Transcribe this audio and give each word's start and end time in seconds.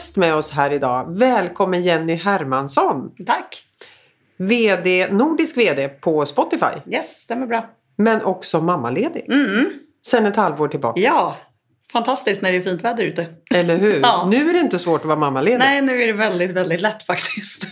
gäst 0.00 0.16
med 0.16 0.34
oss 0.34 0.50
här 0.50 0.72
idag. 0.72 1.18
Välkommen 1.18 1.82
Jenny 1.82 2.14
Hermansson. 2.14 3.10
Tack. 3.26 3.64
VD, 4.36 5.08
nordisk 5.10 5.56
VD 5.56 5.88
på 5.88 6.26
Spotify. 6.26 6.90
Yes, 6.90 7.08
stämmer 7.08 7.46
bra. 7.46 7.70
Men 7.96 8.22
också 8.22 8.60
mammaledig. 8.60 9.24
Mm. 9.28 9.70
Sen 10.06 10.26
ett 10.26 10.36
halvår 10.36 10.68
tillbaka. 10.68 11.00
Ja, 11.00 11.36
fantastiskt 11.92 12.42
när 12.42 12.52
det 12.52 12.58
är 12.58 12.60
fint 12.60 12.84
väder 12.84 13.04
ute. 13.04 13.26
Eller 13.54 13.76
hur? 13.76 14.00
Ja. 14.02 14.28
Nu 14.30 14.48
är 14.50 14.52
det 14.52 14.60
inte 14.60 14.78
svårt 14.78 15.00
att 15.00 15.06
vara 15.06 15.18
mammaledig. 15.18 15.58
Nej, 15.58 15.82
nu 15.82 16.02
är 16.02 16.06
det 16.06 16.12
väldigt, 16.12 16.50
väldigt 16.50 16.80
lätt 16.80 17.02
faktiskt. 17.02 17.66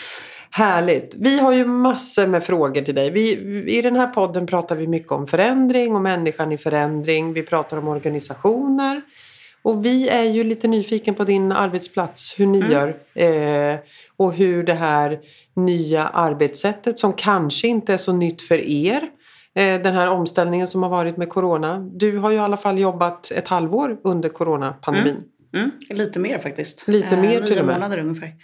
Härligt. 0.50 1.14
Vi 1.18 1.38
har 1.38 1.52
ju 1.52 1.64
massor 1.64 2.26
med 2.26 2.44
frågor 2.44 2.82
till 2.82 2.94
dig. 2.94 3.10
Vi, 3.10 3.32
I 3.78 3.82
den 3.82 3.96
här 3.96 4.06
podden 4.06 4.46
pratar 4.46 4.76
vi 4.76 4.86
mycket 4.86 5.12
om 5.12 5.26
förändring 5.26 5.94
och 5.94 6.02
människan 6.02 6.52
i 6.52 6.58
förändring. 6.58 7.32
Vi 7.32 7.42
pratar 7.42 7.76
om 7.76 7.88
organisationer. 7.88 9.02
Och 9.64 9.84
vi 9.84 10.08
är 10.08 10.24
ju 10.24 10.44
lite 10.44 10.68
nyfiken 10.68 11.14
på 11.14 11.24
din 11.24 11.52
arbetsplats, 11.52 12.34
hur 12.40 12.46
ni 12.46 12.58
Mm. 12.58 12.70
gör. 12.72 12.88
Eh, 13.14 13.78
och 14.16 14.32
hur 14.34 14.62
det 14.64 14.74
här 14.74 15.20
nya 15.56 16.06
arbetssättet 16.08 16.98
som 16.98 17.12
kanske 17.12 17.68
inte 17.68 17.92
är 17.92 17.96
så 17.96 18.12
nytt 18.12 18.42
för 18.42 18.58
er. 18.58 19.08
Eh, 19.54 19.82
den 19.82 19.94
här 19.94 20.10
omställningen 20.10 20.68
som 20.68 20.82
har 20.82 20.90
varit 20.90 21.16
med 21.16 21.28
Corona. 21.28 21.78
Du 21.78 22.18
har 22.18 22.30
ju 22.30 22.36
i 22.36 22.40
alla 22.40 22.56
fall 22.56 22.78
jobbat 22.78 23.30
ett 23.30 23.48
halvår 23.48 23.96
under 24.04 24.28
Coronapandemin. 24.28 25.12
Mm. 25.14 25.24
Lite 25.88 26.18
mer 26.18 26.38
faktiskt. 26.38 26.88
Lite 26.88 27.16
mer 27.16 27.28
nio 27.28 27.46
till 27.46 27.58
och 27.58 27.66
med. 27.66 27.74
månader 27.74 27.98
ungefär. 27.98 28.34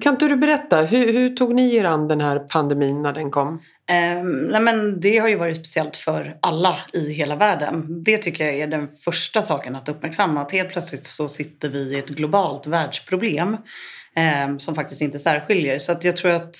Kan 0.00 0.14
inte 0.14 0.28
du 0.28 0.36
berätta, 0.36 0.82
hur, 0.82 1.12
hur 1.12 1.30
tog 1.30 1.54
ni 1.54 1.76
er 1.76 1.84
an 1.84 2.08
den 2.08 2.20
här 2.20 2.38
pandemin 2.38 3.02
när 3.02 3.12
den 3.12 3.30
kom? 3.30 3.62
Ehm, 3.88 4.32
nej 4.32 4.60
men 4.60 5.00
det 5.00 5.18
har 5.18 5.28
ju 5.28 5.36
varit 5.36 5.56
speciellt 5.56 5.96
för 5.96 6.36
alla 6.42 6.76
i 6.92 7.12
hela 7.12 7.36
världen. 7.36 8.04
Det 8.04 8.18
tycker 8.18 8.44
jag 8.44 8.54
är 8.54 8.66
den 8.66 8.88
första 8.88 9.42
saken 9.42 9.76
att 9.76 9.88
uppmärksamma. 9.88 10.42
Att 10.42 10.52
helt 10.52 10.70
plötsligt 10.70 11.06
så 11.06 11.28
sitter 11.28 11.68
vi 11.68 11.78
i 11.78 11.98
ett 11.98 12.08
globalt 12.08 12.66
världsproblem 12.66 13.56
ehm, 14.14 14.58
som 14.58 14.74
faktiskt 14.74 15.02
inte 15.02 15.18
särskiljer. 15.18 15.78
Så 15.78 15.92
att 15.92 16.04
jag 16.04 16.16
tror 16.16 16.32
att 16.32 16.56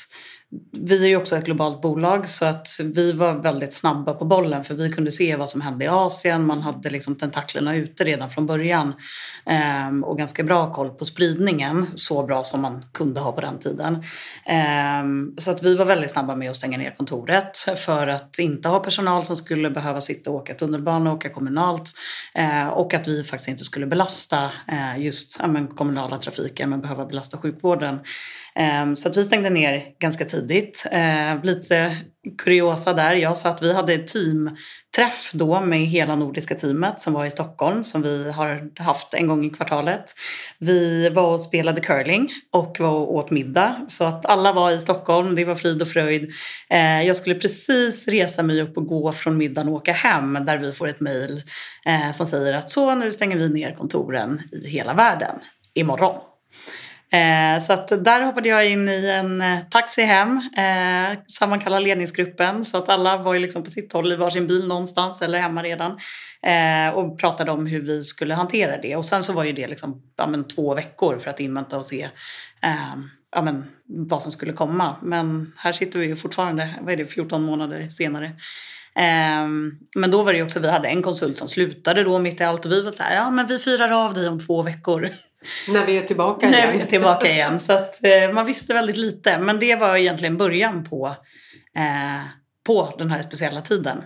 vi 0.73 1.05
är 1.05 1.09
ju 1.09 1.17
också 1.17 1.37
ett 1.37 1.45
globalt 1.45 1.83
bolag 1.83 2.29
så 2.29 2.45
att 2.45 2.67
vi 2.95 3.13
var 3.13 3.35
väldigt 3.35 3.75
snabba 3.75 4.15
på 4.15 4.25
bollen 4.25 4.65
för 4.65 4.75
vi 4.75 4.93
kunde 4.93 5.13
se 5.13 5.37
vad 5.37 5.49
som 5.49 5.61
hände 5.61 5.85
i 5.85 5.89
Asien. 5.89 6.47
Man 6.47 6.61
hade 6.61 6.91
liksom 6.91 7.15
tentaklerna 7.15 7.77
ute 7.77 8.05
redan 8.05 8.31
från 8.31 8.47
början 8.47 8.95
ehm, 9.47 10.05
och 10.05 10.19
ganska 10.19 10.43
bra 10.43 10.73
koll 10.73 10.91
på 10.91 11.05
spridningen. 11.05 11.87
Så 11.95 12.27
bra 12.27 12.45
som 12.45 12.63
man 12.63 12.85
kunde 12.93 13.21
ha 13.21 13.33
på 13.33 13.41
den 13.41 13.59
tiden. 13.59 14.05
Ehm, 14.45 15.35
så 15.39 15.51
att 15.51 15.63
vi 15.63 15.77
var 15.77 15.85
väldigt 15.85 16.11
snabba 16.11 16.37
med 16.37 16.51
att 16.51 16.57
stänga 16.57 16.79
ner 16.79 16.95
kontoret 16.97 17.59
för 17.77 18.07
att 18.07 18.39
inte 18.39 18.69
ha 18.69 18.81
personal 18.81 19.25
som 19.25 19.37
skulle 19.37 19.71
behöva 19.71 20.01
sitta 20.01 20.31
och 20.31 20.37
åka 20.37 20.55
tunnelbana 20.55 21.11
och 21.11 21.17
åka 21.17 21.29
kommunalt. 21.29 21.91
Eh, 22.35 22.69
och 22.69 22.95
att 22.95 23.09
vi 23.09 23.25
faktiskt 23.25 23.49
inte 23.49 23.65
skulle 23.65 23.87
belasta 23.87 24.51
eh, 24.69 24.99
just 24.99 25.39
ja, 25.41 25.47
men, 25.47 25.67
kommunala 25.67 26.19
trafiken 26.19 26.71
men 26.71 26.81
behöva 26.81 27.07
belasta 27.07 27.39
sjukvården. 27.39 27.99
Ehm, 28.55 28.97
så 28.97 29.09
att 29.09 29.17
vi 29.17 29.25
stängde 29.25 29.51
ner 29.51 29.85
ganska 29.99 30.25
tidigt. 30.25 30.36
Eh, 30.37 31.45
Lite 31.45 31.97
kuriosa 32.39 32.93
där. 32.93 33.15
Jag 33.15 33.37
sa 33.37 33.49
att 33.49 33.63
vi 33.63 33.73
hade 33.73 33.99
teamträff 33.99 35.31
då 35.33 35.61
med 35.61 35.87
hela 35.87 36.17
nordiska 36.17 36.55
teamet 36.55 37.01
som 37.01 37.13
var 37.13 37.27
i 37.27 37.31
Stockholm 37.31 37.85
som 37.85 38.03
vi 38.03 38.33
har 38.33 38.83
haft 38.83 39.15
en 39.15 39.27
gång 39.29 39.45
i 39.45 39.51
kvartalet. 39.51 40.05
Vi 40.59 41.09
var 41.09 41.33
och 41.33 41.41
spelade 41.41 41.81
curling 41.81 42.29
och 42.53 42.77
var 42.81 42.89
och 42.91 43.15
åt 43.15 43.31
middag. 43.31 43.77
Så 43.89 44.05
att 44.05 44.27
alla 44.27 44.53
var 44.53 44.71
i 44.71 44.79
Stockholm, 44.79 45.35
det 45.35 45.45
var 45.45 45.55
frid 45.55 45.83
och 45.83 45.89
fröjd. 45.89 46.31
Eh, 46.71 47.03
Jag 47.03 47.17
skulle 47.17 47.35
precis 47.35 48.09
resa 48.09 48.43
mig 48.43 48.63
upp 48.63 48.77
och 48.77 48.87
gå 48.87 49.13
från 49.13 49.37
middagen 49.37 49.69
och 49.69 49.75
åka 49.75 49.93
hem 49.93 50.39
där 50.47 50.59
vi 50.59 50.73
får 50.73 50.89
ett 50.89 51.01
mejl 51.01 51.43
eh, 51.87 52.13
som 52.13 52.27
säger 52.27 52.55
att 52.55 52.71
så 52.71 52.95
nu 52.95 53.13
stänger 53.13 53.37
vi 53.37 53.49
ner 53.49 53.75
kontoren 53.75 54.41
i 54.53 54.69
hela 54.69 54.95
världen 54.95 55.37
imorgon. 55.75 56.21
Eh, 57.13 57.61
så 57.61 57.73
att 57.73 58.05
där 58.05 58.21
hoppade 58.21 58.49
jag 58.49 58.71
in 58.71 58.89
i 58.89 59.07
en 59.07 59.41
eh, 59.41 59.59
taxi 59.71 60.03
hem, 60.03 60.41
eh, 60.57 61.19
sammankallade 61.29 61.85
ledningsgruppen 61.85 62.65
så 62.65 62.79
att 62.79 62.89
alla 62.89 63.17
var 63.17 63.35
ju 63.35 63.41
liksom 63.41 63.65
på 63.65 63.71
sitt 63.71 63.93
håll 63.93 64.13
i 64.13 64.17
varsin 64.17 64.47
bil 64.47 64.69
någonstans 64.69 65.23
eller 65.23 65.39
hemma 65.39 65.63
redan. 65.63 65.99
Eh, 66.43 66.95
och 66.95 67.19
pratade 67.19 67.51
om 67.51 67.67
hur 67.67 67.81
vi 67.81 68.03
skulle 68.03 68.35
hantera 68.35 68.79
det. 68.79 68.97
Och 68.97 69.05
sen 69.05 69.25
så 69.25 69.33
var 69.33 69.45
ju 69.45 69.53
det 69.53 69.67
liksom, 69.67 70.03
ja, 70.17 70.27
men, 70.27 70.49
två 70.49 70.75
veckor 70.75 71.19
för 71.19 71.31
att 71.31 71.41
invänta 71.41 71.79
och 71.79 71.87
se 71.87 72.03
eh, 72.63 72.97
ja, 73.33 73.43
men, 73.43 73.65
vad 73.87 74.23
som 74.23 74.33
skulle 74.33 74.53
komma. 74.53 74.97
Men 75.03 75.53
här 75.57 75.73
sitter 75.73 76.01
vi 76.01 76.07
ju 76.07 76.17
fortfarande, 76.17 76.75
vad 76.81 76.93
är 76.93 76.97
det, 76.97 77.07
14 77.07 77.43
månader 77.43 77.89
senare. 77.89 78.33
Ehm, 78.95 79.73
men 79.95 80.11
då 80.11 80.23
var 80.23 80.33
det 80.33 80.43
också, 80.43 80.61
vi 80.61 80.71
hade 80.71 80.89
en 80.89 81.03
konsult 81.03 81.39
som 81.39 81.49
slutade 81.49 82.05
då 82.05 82.19
mitt 82.19 82.41
i 82.41 82.45
allt 82.45 82.65
och 82.65 82.73
vi 82.73 82.83
var 82.83 82.93
så 82.93 83.03
här, 83.03 83.15
ja 83.15 83.31
men 83.31 83.47
vi 83.47 83.59
firar 83.59 84.05
av 84.05 84.15
dig 84.15 84.29
om 84.29 84.47
två 84.47 84.63
veckor. 84.63 85.11
När 85.69 85.87
vi 85.87 85.99
är 85.99 86.03
tillbaka 86.03 86.51
När 86.51 86.59
igen. 86.59 86.73
vi 86.73 86.83
är 86.83 86.87
tillbaka 86.87 87.33
igen. 87.33 87.61
Så 87.61 87.73
att 87.73 88.05
eh, 88.05 88.33
man 88.33 88.47
visste 88.47 88.75
väldigt 88.75 88.97
lite. 88.97 89.39
Men 89.39 89.59
det 89.59 89.77
var 89.77 89.97
egentligen 89.97 90.37
början 90.37 90.85
på, 90.85 91.07
eh, 91.77 92.27
på 92.67 92.95
den 92.99 93.11
här 93.11 93.23
speciella 93.23 93.61
tiden. 93.61 94.03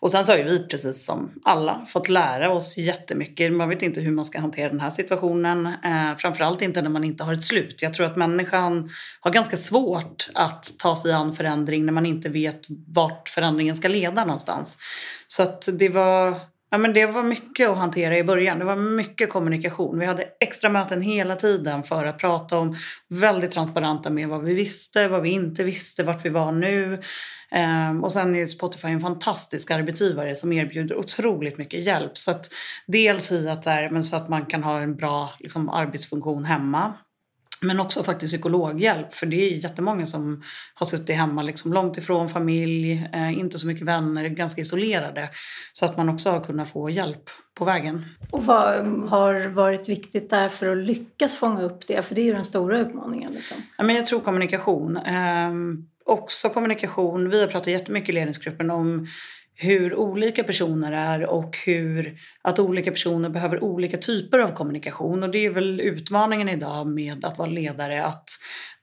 Och 0.00 0.10
sen 0.10 0.24
så 0.24 0.32
har 0.32 0.36
ju 0.38 0.44
vi 0.44 0.68
precis 0.68 1.06
som 1.06 1.30
alla 1.44 1.86
fått 1.88 2.08
lära 2.08 2.50
oss 2.50 2.78
jättemycket. 2.78 3.52
Man 3.52 3.68
vet 3.68 3.82
inte 3.82 4.00
hur 4.00 4.12
man 4.12 4.24
ska 4.24 4.40
hantera 4.40 4.68
den 4.68 4.80
här 4.80 4.90
situationen. 4.90 5.66
Eh, 5.66 6.16
framförallt 6.18 6.62
inte 6.62 6.82
när 6.82 6.90
man 6.90 7.04
inte 7.04 7.24
har 7.24 7.32
ett 7.32 7.44
slut. 7.44 7.82
Jag 7.82 7.94
tror 7.94 8.06
att 8.06 8.16
människan 8.16 8.90
har 9.20 9.30
ganska 9.30 9.56
svårt 9.56 10.28
att 10.34 10.66
ta 10.78 10.96
sig 10.96 11.12
an 11.12 11.34
förändring 11.34 11.86
när 11.86 11.92
man 11.92 12.06
inte 12.06 12.28
vet 12.28 12.60
vart 12.94 13.28
förändringen 13.28 13.76
ska 13.76 13.88
leda 13.88 14.24
någonstans. 14.24 14.78
Så 15.26 15.42
att 15.42 15.68
det 15.78 15.88
var 15.88 16.51
Ja, 16.72 16.78
men 16.78 16.92
det 16.92 17.06
var 17.06 17.22
mycket 17.22 17.68
att 17.68 17.78
hantera 17.78 18.18
i 18.18 18.24
början. 18.24 18.58
Det 18.58 18.64
var 18.64 18.76
mycket 18.76 19.30
kommunikation. 19.30 19.98
Vi 19.98 20.06
hade 20.06 20.28
extra 20.40 20.70
möten 20.70 21.02
hela 21.02 21.36
tiden 21.36 21.82
för 21.82 22.04
att 22.04 22.18
prata 22.18 22.58
om, 22.58 22.76
väldigt 23.08 23.50
transparenta 23.50 24.10
med 24.10 24.28
vad 24.28 24.44
vi 24.44 24.54
visste, 24.54 25.08
vad 25.08 25.22
vi 25.22 25.30
inte 25.30 25.64
visste, 25.64 26.02
vart 26.02 26.24
vi 26.24 26.28
var 26.28 26.52
nu. 26.52 27.00
Ehm, 27.50 28.04
och 28.04 28.12
sen 28.12 28.36
är 28.36 28.46
Spotify 28.46 28.88
en 28.88 29.00
fantastisk 29.00 29.70
arbetsgivare 29.70 30.34
som 30.34 30.52
erbjuder 30.52 30.96
otroligt 30.96 31.58
mycket 31.58 31.86
hjälp. 31.86 32.18
Så 32.18 32.30
att 32.30 32.46
dels 32.86 33.32
i 33.32 33.48
att, 33.48 33.62
där, 33.62 33.90
men 33.90 34.04
så 34.04 34.16
att 34.16 34.28
man 34.28 34.46
kan 34.46 34.62
ha 34.62 34.80
en 34.80 34.96
bra 34.96 35.30
liksom, 35.38 35.68
arbetsfunktion 35.68 36.44
hemma. 36.44 36.94
Men 37.62 37.80
också 37.80 38.02
faktiskt 38.02 38.32
psykologhjälp, 38.32 39.14
för 39.14 39.26
det 39.26 39.36
är 39.36 39.56
jättemånga 39.56 40.06
som 40.06 40.42
har 40.74 40.86
suttit 40.86 41.16
hemma 41.16 41.42
liksom 41.42 41.72
långt 41.72 41.98
ifrån 41.98 42.28
familj, 42.28 43.08
eh, 43.12 43.38
inte 43.38 43.58
så 43.58 43.66
mycket 43.66 43.86
vänner, 43.86 44.28
ganska 44.28 44.60
isolerade. 44.60 45.28
Så 45.72 45.84
att 45.84 45.96
man 45.96 46.08
också 46.08 46.30
har 46.30 46.40
kunnat 46.40 46.70
få 46.70 46.90
hjälp 46.90 47.30
på 47.54 47.64
vägen. 47.64 48.04
Och 48.30 48.44
vad 48.44 48.86
har 49.08 49.46
varit 49.46 49.88
viktigt 49.88 50.30
där 50.30 50.48
för 50.48 50.68
att 50.68 50.86
lyckas 50.86 51.36
fånga 51.36 51.62
upp 51.62 51.86
det? 51.86 52.06
För 52.06 52.14
det 52.14 52.20
är 52.20 52.24
ju 52.24 52.34
den 52.34 52.44
stora 52.44 52.80
utmaningen. 52.80 53.32
Liksom. 53.32 53.56
Ja, 53.76 53.84
men 53.84 53.96
jag 53.96 54.06
tror 54.06 54.20
kommunikation. 54.20 54.96
Ehm, 54.96 55.86
också 56.04 56.48
kommunikation. 56.48 57.30
Vi 57.30 57.40
har 57.40 57.46
pratat 57.46 57.66
jättemycket 57.66 58.08
i 58.08 58.12
ledningsgruppen 58.12 58.70
om 58.70 59.06
hur 59.54 59.94
olika 59.94 60.44
personer 60.44 60.92
är 60.92 61.26
och 61.26 61.56
hur 61.66 62.18
att 62.42 62.58
olika 62.58 62.90
personer 62.90 63.28
behöver 63.28 63.64
olika 63.64 63.96
typer 63.96 64.38
av 64.38 64.48
kommunikation. 64.48 65.22
Och 65.22 65.30
det 65.30 65.46
är 65.46 65.50
väl 65.50 65.80
utmaningen 65.80 66.48
idag 66.48 66.86
med 66.86 67.24
att 67.24 67.38
vara 67.38 67.50
ledare, 67.50 68.04
att 68.04 68.28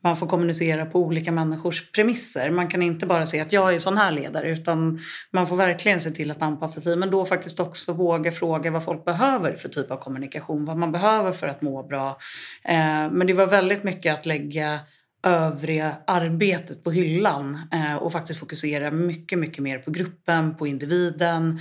man 0.04 0.18
får 0.18 0.28
kommunicera 0.28 0.86
på 0.86 1.00
olika 1.00 1.32
människors 1.32 1.92
premisser. 1.92 2.50
Man 2.50 2.68
kan 2.68 2.82
inte 2.82 3.06
bara 3.06 3.26
säga 3.26 3.44
att 3.44 3.54
jag 3.54 3.74
är 3.74 3.80
sån 3.80 3.98
här 3.98 4.12
ledare 4.12 4.50
utan 4.50 5.00
man 5.32 5.48
får 5.48 5.56
verkligen 5.56 6.00
se 6.00 6.10
till 6.10 6.32
att 6.32 6.42
anpassa 6.42 6.82
sig 6.82 6.96
men 6.96 7.12
då 7.12 7.26
faktiskt 7.26 7.60
också 7.60 7.94
våga 7.94 8.32
fråga 8.32 8.72
vad 8.72 8.84
folk 8.84 9.06
behöver 9.06 9.54
för 9.54 9.70
typ 9.70 9.92
av 9.92 9.98
kommunikation, 9.98 10.66
vad 10.66 10.78
man 10.78 10.92
behöver 10.92 11.32
för 11.32 11.48
att 11.48 11.62
må 11.62 11.84
bra. 11.84 12.18
Eh, 12.64 13.12
men 13.12 13.28
det 13.28 13.34
var 13.34 13.48
väldigt 13.48 13.84
mycket 13.84 14.14
att 14.14 14.26
lägga 14.26 14.80
övriga 15.24 15.98
arbetet 16.08 16.84
på 16.84 16.92
hyllan 16.92 17.58
eh, 17.74 17.96
och 17.96 18.12
faktiskt 18.12 18.40
fokusera 18.40 18.92
mycket, 18.92 19.40
mycket 19.40 19.64
mer 19.64 19.80
på 19.80 19.92
gruppen, 19.92 20.56
på 20.56 20.68
individen, 20.68 21.60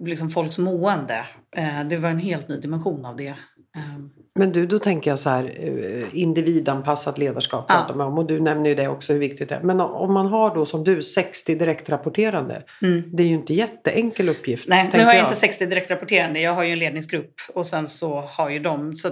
liksom 0.00 0.30
folks 0.30 0.58
mående. 0.58 1.24
Eh, 1.56 1.84
det 1.88 1.96
var 1.96 2.08
en 2.08 2.18
helt 2.18 2.48
ny 2.48 2.56
dimension 2.56 3.04
av 3.04 3.16
det. 3.16 3.26
Eh, 3.76 3.82
Men 4.34 4.52
du, 4.52 4.66
då 4.66 4.78
tänker 4.78 5.10
jag 5.10 5.18
så 5.18 5.30
här, 5.30 5.44
eh, 5.58 6.04
individanpassat 6.12 7.18
ledarskap 7.18 7.64
Ja. 7.68 7.74
pratar 7.74 7.94
man 7.94 8.06
om 8.06 8.18
och 8.18 8.26
du 8.26 8.40
nämner 8.40 8.68
ju 8.70 8.74
det 8.74 8.88
också 8.88 9.12
hur 9.12 9.20
viktigt 9.20 9.48
det 9.48 9.54
är. 9.54 9.62
Men 9.62 9.80
om 9.80 10.12
man 10.12 10.26
har 10.26 10.54
då 10.54 10.66
som 10.66 10.84
du 10.84 11.02
60 11.02 11.54
direktrapporterande, 11.54 12.62
det 13.12 13.22
är 13.22 13.26
ju 13.26 13.34
inte 13.34 13.54
jätteenkel 13.54 14.28
uppgift. 14.28 14.68
Nej, 14.68 14.90
nu 14.92 15.04
har 15.04 15.14
jag 15.14 15.24
inte 15.24 15.36
60 15.36 15.66
direktrapporterande. 15.66 16.40
Jag 16.40 16.54
har 16.54 16.62
ju 16.64 16.72
en 16.72 16.78
ledningsgrupp 16.78 17.34
och 17.54 17.66
sen 17.66 17.88
så 17.88 18.20
har 18.20 18.50
ju 18.50 18.58
de. 18.58 18.96
Så 18.96 19.10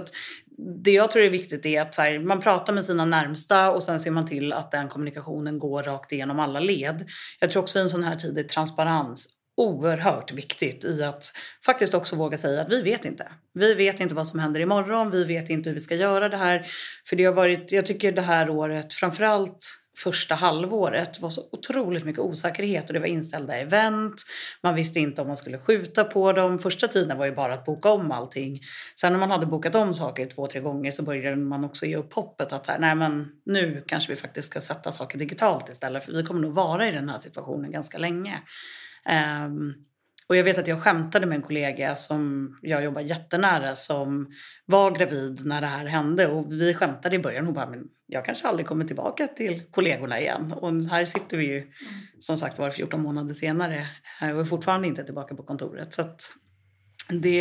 det 0.83 0.91
jag 0.91 1.11
tror 1.11 1.23
är 1.23 1.29
viktigt 1.29 1.65
är 1.65 1.81
att 1.81 1.93
så 1.93 2.01
här, 2.01 2.19
man 2.19 2.41
pratar 2.41 2.73
med 2.73 2.85
sina 2.85 3.05
närmsta 3.05 3.71
och 3.71 3.83
sen 3.83 3.99
ser 3.99 4.11
man 4.11 4.27
till 4.27 4.53
att 4.53 4.71
den 4.71 4.87
kommunikationen 4.87 5.59
går 5.59 5.83
rakt 5.83 6.11
igenom 6.11 6.39
alla 6.39 6.59
led. 6.59 7.09
Jag 7.39 7.51
tror 7.51 7.63
också 7.63 7.79
i 7.79 7.81
en 7.81 7.89
sån 7.89 8.03
här 8.03 8.15
tid 8.15 8.37
är 8.37 8.43
transparens 8.43 9.37
oerhört 9.57 10.31
viktigt 10.31 10.85
i 10.85 11.03
att 11.03 11.23
faktiskt 11.65 11.93
också 11.93 12.15
våga 12.15 12.37
säga 12.37 12.61
att 12.61 12.69
vi 12.69 12.81
vet 12.81 13.05
inte. 13.05 13.31
Vi 13.53 13.73
vet 13.73 13.99
inte 13.99 14.15
vad 14.15 14.27
som 14.27 14.39
händer 14.39 14.59
imorgon, 14.59 15.11
vi 15.11 15.23
vet 15.23 15.49
inte 15.49 15.69
hur 15.69 15.73
vi 15.75 15.81
ska 15.81 15.95
göra 15.95 16.29
det 16.29 16.37
här. 16.37 16.65
För 17.09 17.15
det 17.15 17.25
har 17.25 17.33
varit, 17.33 17.71
jag 17.71 17.85
tycker 17.85 18.11
det 18.11 18.21
här 18.21 18.49
året, 18.49 18.93
framförallt 18.93 19.59
första 19.97 20.35
halvåret 20.35 21.21
var 21.21 21.29
så 21.29 21.41
otroligt 21.51 22.05
mycket 22.05 22.19
osäkerhet 22.19 22.87
och 22.87 22.93
det 22.93 22.99
var 22.99 23.07
inställda 23.07 23.57
event. 23.57 24.23
Man 24.63 24.75
visste 24.75 24.99
inte 24.99 25.21
om 25.21 25.27
man 25.27 25.37
skulle 25.37 25.57
skjuta 25.57 26.03
på 26.03 26.33
dem. 26.33 26.59
Första 26.59 26.87
tiden 26.87 27.17
var 27.17 27.25
ju 27.25 27.35
bara 27.35 27.53
att 27.53 27.65
boka 27.65 27.89
om 27.89 28.11
allting. 28.11 28.59
Sen 28.99 29.11
när 29.11 29.19
man 29.19 29.31
hade 29.31 29.45
bokat 29.45 29.75
om 29.75 29.93
saker 29.93 30.25
två, 30.25 30.47
tre 30.47 30.61
gånger 30.61 30.91
så 30.91 31.03
började 31.03 31.35
man 31.35 31.63
också 31.63 31.85
ge 31.85 31.95
upp 31.95 32.13
hoppet 32.13 32.53
att 32.53 32.79
nej 32.79 32.95
men 32.95 33.31
nu 33.45 33.83
kanske 33.87 34.11
vi 34.11 34.15
faktiskt 34.15 34.49
ska 34.49 34.61
sätta 34.61 34.91
saker 34.91 35.19
digitalt 35.19 35.69
istället 35.69 36.03
för 36.03 36.13
vi 36.13 36.23
kommer 36.23 36.41
nog 36.41 36.53
vara 36.53 36.87
i 36.87 36.91
den 36.91 37.09
här 37.09 37.19
situationen 37.19 37.71
ganska 37.71 37.97
länge. 37.97 38.41
Um, 39.45 39.73
och 40.27 40.35
jag 40.35 40.43
vet 40.43 40.57
att 40.57 40.67
jag 40.67 40.83
skämtade 40.83 41.25
med 41.25 41.35
en 41.35 41.41
kollega 41.41 41.95
som 41.95 42.51
jag 42.61 42.83
jobbar 42.83 43.01
jättenära 43.01 43.75
som 43.75 44.33
var 44.65 44.91
gravid 44.91 45.45
när 45.45 45.61
det 45.61 45.67
här 45.67 45.85
hände. 45.85 46.27
Och 46.27 46.51
vi 46.51 46.73
skämtade 46.73 47.15
i 47.15 47.19
början. 47.19 47.45
Hon 47.45 47.53
bara, 47.53 47.69
men 47.69 47.83
jag 48.05 48.25
kanske 48.25 48.47
aldrig 48.47 48.67
kommer 48.67 48.85
tillbaka 48.85 49.27
till 49.27 49.61
kollegorna 49.71 50.19
igen. 50.19 50.53
Och 50.53 50.83
här 50.83 51.05
sitter 51.05 51.37
vi 51.37 51.45
ju 51.45 51.57
mm. 51.57 51.71
som 52.19 52.37
sagt 52.37 52.59
var 52.59 52.71
14 52.71 53.01
månader 53.01 53.33
senare 53.33 53.85
och 54.21 54.27
är 54.27 54.45
fortfarande 54.45 54.87
inte 54.87 55.03
tillbaka 55.03 55.35
på 55.35 55.43
kontoret. 55.43 55.93
Så 55.93 56.03
det, 57.09 57.39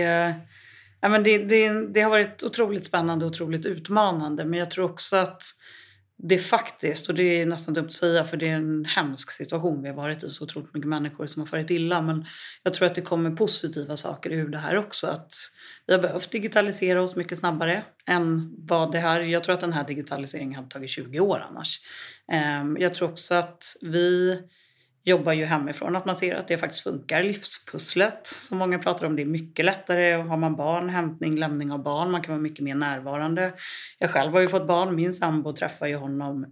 ja, 1.01 1.09
men 1.09 1.23
det, 1.23 1.39
det, 1.39 1.93
det 1.93 2.01
har 2.01 2.11
varit 2.11 2.43
otroligt 2.43 2.85
spännande 2.85 3.25
och 3.25 3.31
otroligt 3.31 3.67
utmanande. 3.67 4.45
Men 4.45 4.59
jag 4.59 4.71
tror 4.71 4.85
också 4.85 5.17
att 5.17 5.43
det 6.19 6.39
faktiskt, 6.39 7.09
och 7.09 7.15
det 7.15 7.23
är 7.23 7.47
nästan 7.47 7.75
dumt 7.75 7.87
att 7.87 7.93
säga 7.93 8.25
för 8.25 8.37
det 8.37 8.49
är 8.49 8.57
en 8.57 8.85
hemsk 8.85 9.31
situation 9.31 9.83
vi 9.83 9.89
har 9.89 9.97
varit 9.97 10.23
i, 10.23 10.31
så 10.31 10.45
otroligt 10.45 10.75
mycket 10.75 10.89
människor 10.89 11.27
som 11.27 11.43
har 11.43 11.47
farit 11.47 11.71
illa. 11.71 12.03
Men 12.03 12.27
jag 12.63 12.75
tror 12.75 12.87
att 12.87 12.95
det 12.95 13.01
kommer 13.01 13.31
positiva 13.31 13.97
saker 13.97 14.31
ur 14.31 14.49
det 14.49 14.59
här 14.59 14.77
också. 14.77 15.07
Att 15.07 15.35
vi 15.87 15.95
har 15.95 16.03
behövt 16.03 16.31
digitalisera 16.31 17.03
oss 17.03 17.17
mycket 17.17 17.39
snabbare 17.39 17.83
än 18.07 18.55
vad 18.59 18.93
det 18.93 18.99
här, 18.99 19.21
jag 19.21 19.45
tror 19.45 19.55
att 19.55 19.61
den 19.61 19.73
här 19.73 19.87
digitaliseringen 19.87 20.55
hade 20.55 20.69
tagit 20.69 20.91
20 20.91 21.21
år 21.21 21.47
annars. 21.51 21.81
Ehm, 22.33 22.77
jag 22.81 22.95
tror 22.95 23.11
också 23.11 23.35
att 23.35 23.65
vi 23.83 24.39
jobbar 25.07 25.33
ju 25.33 25.45
hemifrån. 25.45 25.97
Att 25.97 26.05
man 26.05 26.17
ser 26.17 26.35
att 26.35 26.49
det 26.49 26.59
faktiskt 26.59 26.83
funkar. 26.83 27.23
Livspusslet 27.23 28.27
som 28.27 28.59
många 28.59 28.79
pratar 28.79 29.07
om, 29.07 29.17
det 29.17 29.23
är 29.23 29.27
mycket 29.27 29.65
lättare. 29.65 30.13
Har 30.13 30.37
man 30.37 30.57
barn, 30.57 30.89
hämtning, 30.89 31.37
lämning 31.37 31.73
av 31.73 31.83
barn, 31.83 32.11
man 32.11 32.23
kan 32.23 32.35
vara 32.35 32.43
mycket 32.43 32.65
mer 32.65 32.75
närvarande. 32.75 33.53
Jag 33.99 34.11
själv 34.11 34.33
har 34.33 34.41
ju 34.41 34.49
fått 34.49 34.67
barn, 34.67 34.95
min 34.95 35.13
sambo 35.13 35.53
träffar 35.53 35.87
ju 35.87 35.97
honom 35.97 36.47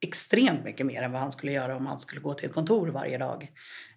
extremt 0.00 0.64
mycket 0.64 0.86
mer 0.86 1.02
än 1.02 1.12
vad 1.12 1.20
han 1.20 1.32
skulle 1.32 1.52
göra 1.52 1.76
om 1.76 1.86
han 1.86 1.98
skulle 1.98 2.20
gå 2.20 2.34
till 2.34 2.48
ett 2.48 2.54
kontor 2.54 2.88
varje 2.88 3.18
dag. 3.18 3.48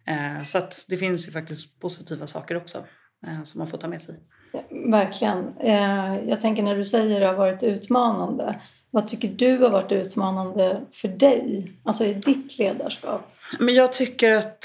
Eh, 0.07 0.43
så 0.43 0.57
att 0.57 0.85
det 0.89 0.97
finns 0.97 1.27
ju 1.27 1.31
faktiskt 1.31 1.79
positiva 1.79 2.27
saker 2.27 2.57
också 2.57 2.85
som 3.43 3.59
man 3.59 3.67
får 3.67 3.77
ta 3.77 3.87
med 3.87 4.01
sig. 4.01 4.15
Verkligen. 4.69 5.57
Eh, 5.59 6.19
jag 6.29 6.41
tänker 6.41 6.63
när 6.63 6.75
du 6.75 6.83
säger 6.83 7.15
att 7.15 7.21
det 7.21 7.27
har 7.27 7.33
varit 7.33 7.63
utmanande. 7.63 8.61
Vad 8.93 9.07
tycker 9.07 9.27
du 9.27 9.57
har 9.57 9.69
varit 9.69 9.91
utmanande 9.91 10.81
för 10.91 11.07
dig, 11.07 11.71
alltså 11.83 12.05
i 12.05 12.13
ditt 12.13 12.59
ledarskap? 12.59 13.35
Men 13.59 13.75
jag 13.75 13.93
tycker 13.93 14.31
att 14.31 14.63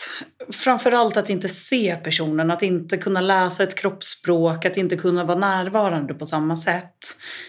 framförallt 0.53 1.17
att 1.17 1.31
inte 1.31 1.49
se 1.49 1.97
personen, 1.97 2.51
att 2.51 2.63
inte 2.63 2.97
kunna 2.97 3.21
läsa 3.21 3.63
ett 3.63 3.75
kroppsspråk, 3.75 4.65
att 4.65 4.77
inte 4.77 4.97
kunna 4.97 5.25
vara 5.25 5.39
närvarande 5.39 6.15
på 6.15 6.27
samma 6.27 6.57
sätt. 6.57 6.97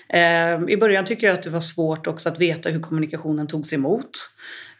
Eh, 0.09 0.69
I 0.69 0.77
början 0.79 1.05
tycker 1.05 1.27
jag 1.27 1.33
att 1.33 1.43
det 1.43 1.49
var 1.49 1.59
svårt 1.59 2.07
också 2.07 2.29
att 2.29 2.39
veta 2.39 2.69
hur 2.69 2.81
kommunikationen 2.81 3.47
togs 3.47 3.73
emot. 3.73 4.09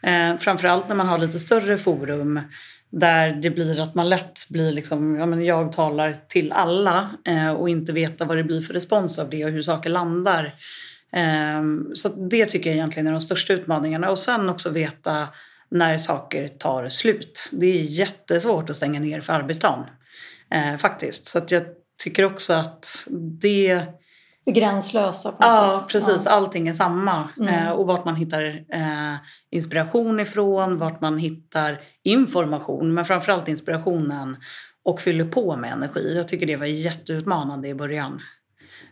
Eh, 0.01 0.37
framförallt 0.37 0.87
när 0.87 0.95
man 0.95 1.07
har 1.07 1.17
lite 1.17 1.39
större 1.39 1.77
forum 1.77 2.39
där 2.89 3.31
det 3.31 3.49
blir 3.49 3.79
att 3.79 3.95
man 3.95 4.09
lätt 4.09 4.49
blir 4.49 4.71
liksom, 4.71 5.15
ja 5.15 5.25
men 5.25 5.45
jag 5.45 5.71
talar 5.71 6.15
till 6.27 6.51
alla 6.51 7.09
eh, 7.25 7.51
och 7.51 7.69
inte 7.69 7.91
veta 7.91 8.25
vad 8.25 8.37
det 8.37 8.43
blir 8.43 8.61
för 8.61 8.73
respons 8.73 9.19
av 9.19 9.29
det 9.29 9.45
och 9.45 9.51
hur 9.51 9.61
saker 9.61 9.89
landar. 9.89 10.55
Ehm, 11.11 11.91
så 11.93 12.09
det 12.09 12.45
tycker 12.45 12.69
jag 12.69 12.75
egentligen 12.75 13.07
är 13.07 13.11
de 13.11 13.21
största 13.21 13.53
utmaningarna. 13.53 14.09
Och 14.09 14.19
sen 14.19 14.49
också 14.49 14.69
veta 14.69 15.27
när 15.69 15.97
saker 15.97 16.47
tar 16.47 16.89
slut. 16.89 17.49
Det 17.53 17.65
är 17.65 17.83
jättesvårt 17.83 18.69
att 18.69 18.77
stänga 18.77 18.99
ner 18.99 19.21
för 19.21 19.33
arbetsdagen. 19.33 19.85
Eh, 20.51 20.77
faktiskt. 20.77 21.27
Så 21.27 21.41
jag 21.49 21.63
tycker 22.03 22.23
också 22.23 22.53
att 22.53 23.07
det... 23.41 23.83
Gränslösa 24.45 25.31
på 25.31 25.43
något 25.43 25.53
ja, 25.53 25.79
sätt. 25.79 25.91
Precis, 25.91 26.21
ja, 26.25 26.31
allting 26.31 26.67
är 26.67 26.73
samma. 26.73 27.29
Mm. 27.37 27.53
Eh, 27.53 27.69
och 27.71 27.87
vart 27.87 28.05
man 28.05 28.15
hittar 28.15 28.65
eh, 28.69 28.86
inspiration 29.51 30.19
ifrån, 30.19 30.77
vart 30.77 31.01
man 31.01 31.17
hittar 31.17 31.81
information. 32.03 32.93
Men 32.93 33.05
framförallt 33.05 33.47
inspirationen 33.47 34.37
och 34.83 35.01
fyller 35.01 35.25
på 35.25 35.55
med 35.55 35.71
energi. 35.71 36.15
Jag 36.15 36.27
tycker 36.27 36.45
det 36.47 36.55
var 36.55 36.65
jätteutmanande 36.65 37.67
i 37.67 37.75
början. 37.75 38.21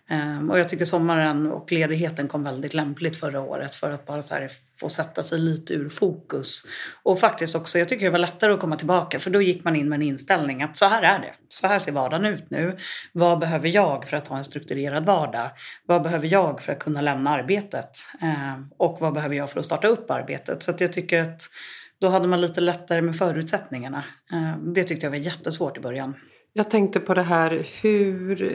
Um, 0.09 0.49
och 0.49 0.59
jag 0.59 0.69
tycker 0.69 0.85
sommaren 0.85 1.51
och 1.51 1.71
ledigheten 1.71 2.27
kom 2.27 2.43
väldigt 2.43 2.73
lämpligt 2.73 3.17
förra 3.17 3.41
året 3.41 3.75
för 3.75 3.91
att 3.91 4.05
bara 4.05 4.21
så 4.21 4.47
få 4.79 4.89
sätta 4.89 5.23
sig 5.23 5.39
lite 5.39 5.73
ur 5.73 5.89
fokus. 5.89 6.63
Och 7.03 7.19
faktiskt 7.19 7.55
också, 7.55 7.79
jag 7.79 7.89
tycker 7.89 8.05
det 8.05 8.11
var 8.11 8.19
lättare 8.19 8.53
att 8.53 8.59
komma 8.59 8.75
tillbaka 8.75 9.19
för 9.19 9.29
då 9.29 9.41
gick 9.41 9.63
man 9.63 9.75
in 9.75 9.89
med 9.89 9.95
en 9.95 10.01
inställning 10.01 10.63
att 10.63 10.77
så 10.77 10.85
här 10.85 11.03
är 11.03 11.19
det. 11.19 11.33
Så 11.49 11.67
här 11.67 11.79
ser 11.79 11.91
vardagen 11.91 12.25
ut 12.25 12.49
nu. 12.49 12.77
Vad 13.13 13.39
behöver 13.39 13.69
jag 13.69 14.07
för 14.07 14.17
att 14.17 14.27
ha 14.27 14.37
en 14.37 14.43
strukturerad 14.43 15.05
vardag? 15.05 15.49
Vad 15.85 16.03
behöver 16.03 16.27
jag 16.27 16.61
för 16.61 16.71
att 16.73 16.79
kunna 16.79 17.01
lämna 17.01 17.29
arbetet? 17.29 17.91
Um, 18.21 18.69
och 18.77 18.97
vad 18.99 19.13
behöver 19.13 19.35
jag 19.35 19.51
för 19.51 19.59
att 19.59 19.65
starta 19.65 19.87
upp 19.87 20.11
arbetet? 20.11 20.63
Så 20.63 20.71
att 20.71 20.81
jag 20.81 20.93
tycker 20.93 21.21
att 21.21 21.41
då 22.01 22.09
hade 22.09 22.27
man 22.27 22.41
lite 22.41 22.61
lättare 22.61 23.01
med 23.01 23.17
förutsättningarna. 23.17 24.03
Um, 24.33 24.73
det 24.73 24.83
tyckte 24.83 25.05
jag 25.05 25.11
var 25.11 25.17
jättesvårt 25.17 25.77
i 25.77 25.81
början. 25.81 26.15
Jag 26.57 26.69
tänkte 26.69 26.99
på 26.99 27.13
det 27.13 27.21
här, 27.21 27.65
hur 27.81 28.51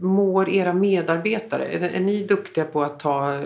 mår 0.00 0.48
era 0.48 0.72
medarbetare? 0.72 1.64
Är, 1.64 1.80
är 1.80 2.00
ni 2.00 2.24
duktiga 2.24 2.64
på 2.64 2.82
att 2.82 3.00
ta 3.00 3.34
eh, 3.34 3.40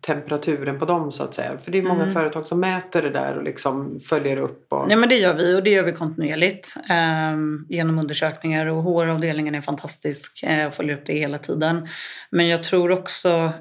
temperaturen 0.00 0.78
på 0.78 0.84
dem 0.84 1.12
så 1.12 1.22
att 1.22 1.34
säga? 1.34 1.58
För 1.64 1.72
det 1.72 1.78
är 1.78 1.82
många 1.82 2.02
mm. 2.02 2.14
företag 2.14 2.46
som 2.46 2.60
mäter 2.60 3.02
det 3.02 3.10
där 3.10 3.36
och 3.36 3.42
liksom 3.42 4.00
följer 4.00 4.36
upp. 4.36 4.66
Och... 4.72 4.86
Ja 4.88 4.96
men 4.96 5.08
det 5.08 5.14
gör 5.14 5.34
vi 5.34 5.54
och 5.54 5.62
det 5.62 5.70
gör 5.70 5.82
vi 5.82 5.92
kontinuerligt 5.92 6.76
eh, 6.90 7.36
genom 7.68 7.98
undersökningar 7.98 8.66
och 8.66 8.82
HR-avdelningen 8.82 9.54
är 9.54 9.60
fantastisk 9.60 10.42
eh, 10.42 10.66
och 10.66 10.74
följer 10.74 10.96
upp 10.96 11.06
det 11.06 11.12
hela 11.12 11.38
tiden. 11.38 11.88
Men 12.30 12.48
jag 12.48 12.62
tror 12.62 12.90
också 12.90 13.52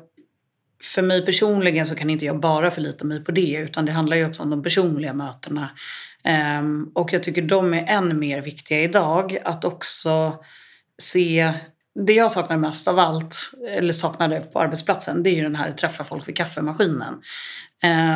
för 0.83 1.01
mig 1.01 1.25
personligen 1.25 1.87
så 1.87 1.95
kan 1.95 2.09
inte 2.09 2.25
jag 2.25 2.39
bara 2.39 2.71
förlita 2.71 3.05
mig 3.05 3.23
på 3.23 3.31
det 3.31 3.55
utan 3.55 3.85
det 3.85 3.91
handlar 3.91 4.17
ju 4.17 4.27
också 4.27 4.43
om 4.43 4.49
de 4.49 4.63
personliga 4.63 5.13
mötena. 5.13 5.69
Um, 6.59 6.91
och 6.95 7.13
jag 7.13 7.23
tycker 7.23 7.41
de 7.41 7.73
är 7.73 7.85
än 7.87 8.19
mer 8.19 8.41
viktiga 8.41 8.81
idag 8.81 9.37
att 9.43 9.65
också 9.65 10.39
se 11.01 11.53
det 11.95 12.13
jag 12.13 12.31
saknar 12.31 12.57
mest 12.57 12.87
av 12.87 12.99
allt, 12.99 13.35
eller 13.69 13.93
saknade 13.93 14.39
på 14.39 14.59
arbetsplatsen, 14.59 15.23
det 15.23 15.29
är 15.29 15.35
ju 15.35 15.43
den 15.43 15.55
här 15.55 15.71
träffa 15.71 16.03
folk 16.03 16.27
vid 16.27 16.37
kaffemaskinen. 16.37 17.21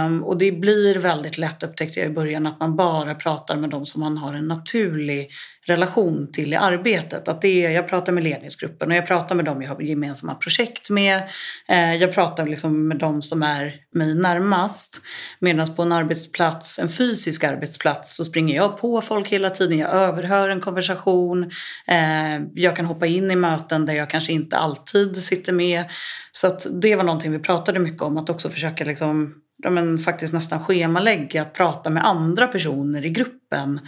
Um, 0.06 0.24
och 0.24 0.38
det 0.38 0.51
blir 0.51 0.96
väldigt 0.96 1.38
lätt, 1.38 1.63
upptäckte 1.63 2.00
jag 2.00 2.10
i 2.10 2.13
början, 2.13 2.48
att 2.48 2.60
man 2.60 2.75
bara 2.75 3.15
pratar 3.15 3.56
med 3.56 3.70
de 3.70 3.86
som 3.86 4.01
man 4.01 4.18
har 4.18 4.34
en 4.34 4.48
naturlig 4.48 5.30
relation 5.65 6.31
till 6.31 6.53
i 6.53 6.55
arbetet. 6.55 7.27
Att 7.27 7.41
det 7.41 7.65
är, 7.65 7.69
jag 7.69 7.88
pratar 7.88 8.13
med 8.13 8.24
ledningsgruppen 8.24 8.91
och 8.91 8.98
jag 8.98 9.07
pratar 9.07 9.36
med 9.36 9.45
dem 9.45 9.62
jag 9.62 9.69
har 9.69 9.81
gemensamma 9.81 10.36
projekt 10.36 10.89
med. 10.89 11.24
Eh, 11.67 11.95
jag 11.95 12.13
pratar 12.13 12.48
liksom 12.48 12.88
med 12.88 12.98
dem 12.98 13.22
som 13.22 13.43
är 13.43 13.75
mig 13.91 14.15
närmast. 14.15 15.01
Medan 15.39 15.75
på 15.75 15.81
en 15.81 15.91
arbetsplats, 15.91 16.79
en 16.79 16.89
fysisk 16.89 17.43
arbetsplats, 17.43 18.15
så 18.15 18.25
springer 18.25 18.55
jag 18.55 18.77
på 18.77 19.01
folk 19.01 19.27
hela 19.27 19.50
tiden. 19.50 19.77
Jag 19.77 19.89
överhör 19.89 20.50
en 20.50 20.62
konversation. 20.62 21.43
Eh, 21.88 22.41
jag 22.53 22.75
kan 22.75 22.86
hoppa 22.86 23.05
in 23.05 23.31
i 23.31 23.36
möten 23.36 23.86
där 23.86 23.93
jag 23.93 24.10
kanske 24.10 24.34
inte 24.34 24.57
alltid 24.57 25.24
sitter 25.24 25.53
med. 25.53 25.84
Så 26.31 26.48
att 26.48 26.81
det 26.81 26.95
var 26.95 27.03
någonting 27.03 27.31
vi 27.31 27.39
pratade 27.39 27.79
mycket 27.79 28.01
om, 28.01 28.17
att 28.17 28.29
också 28.29 28.50
försöka 28.50 28.84
liksom 28.84 29.34
ja, 29.63 29.69
men 29.69 29.98
faktiskt 29.98 30.34
nästan 30.34 30.63
schemalägga 30.63 31.41
att 31.41 31.53
prata 31.53 31.89
med 31.89 32.05
andra 32.05 32.48
personer 32.48 33.05
i 33.05 33.10
gruppen. 33.10 33.79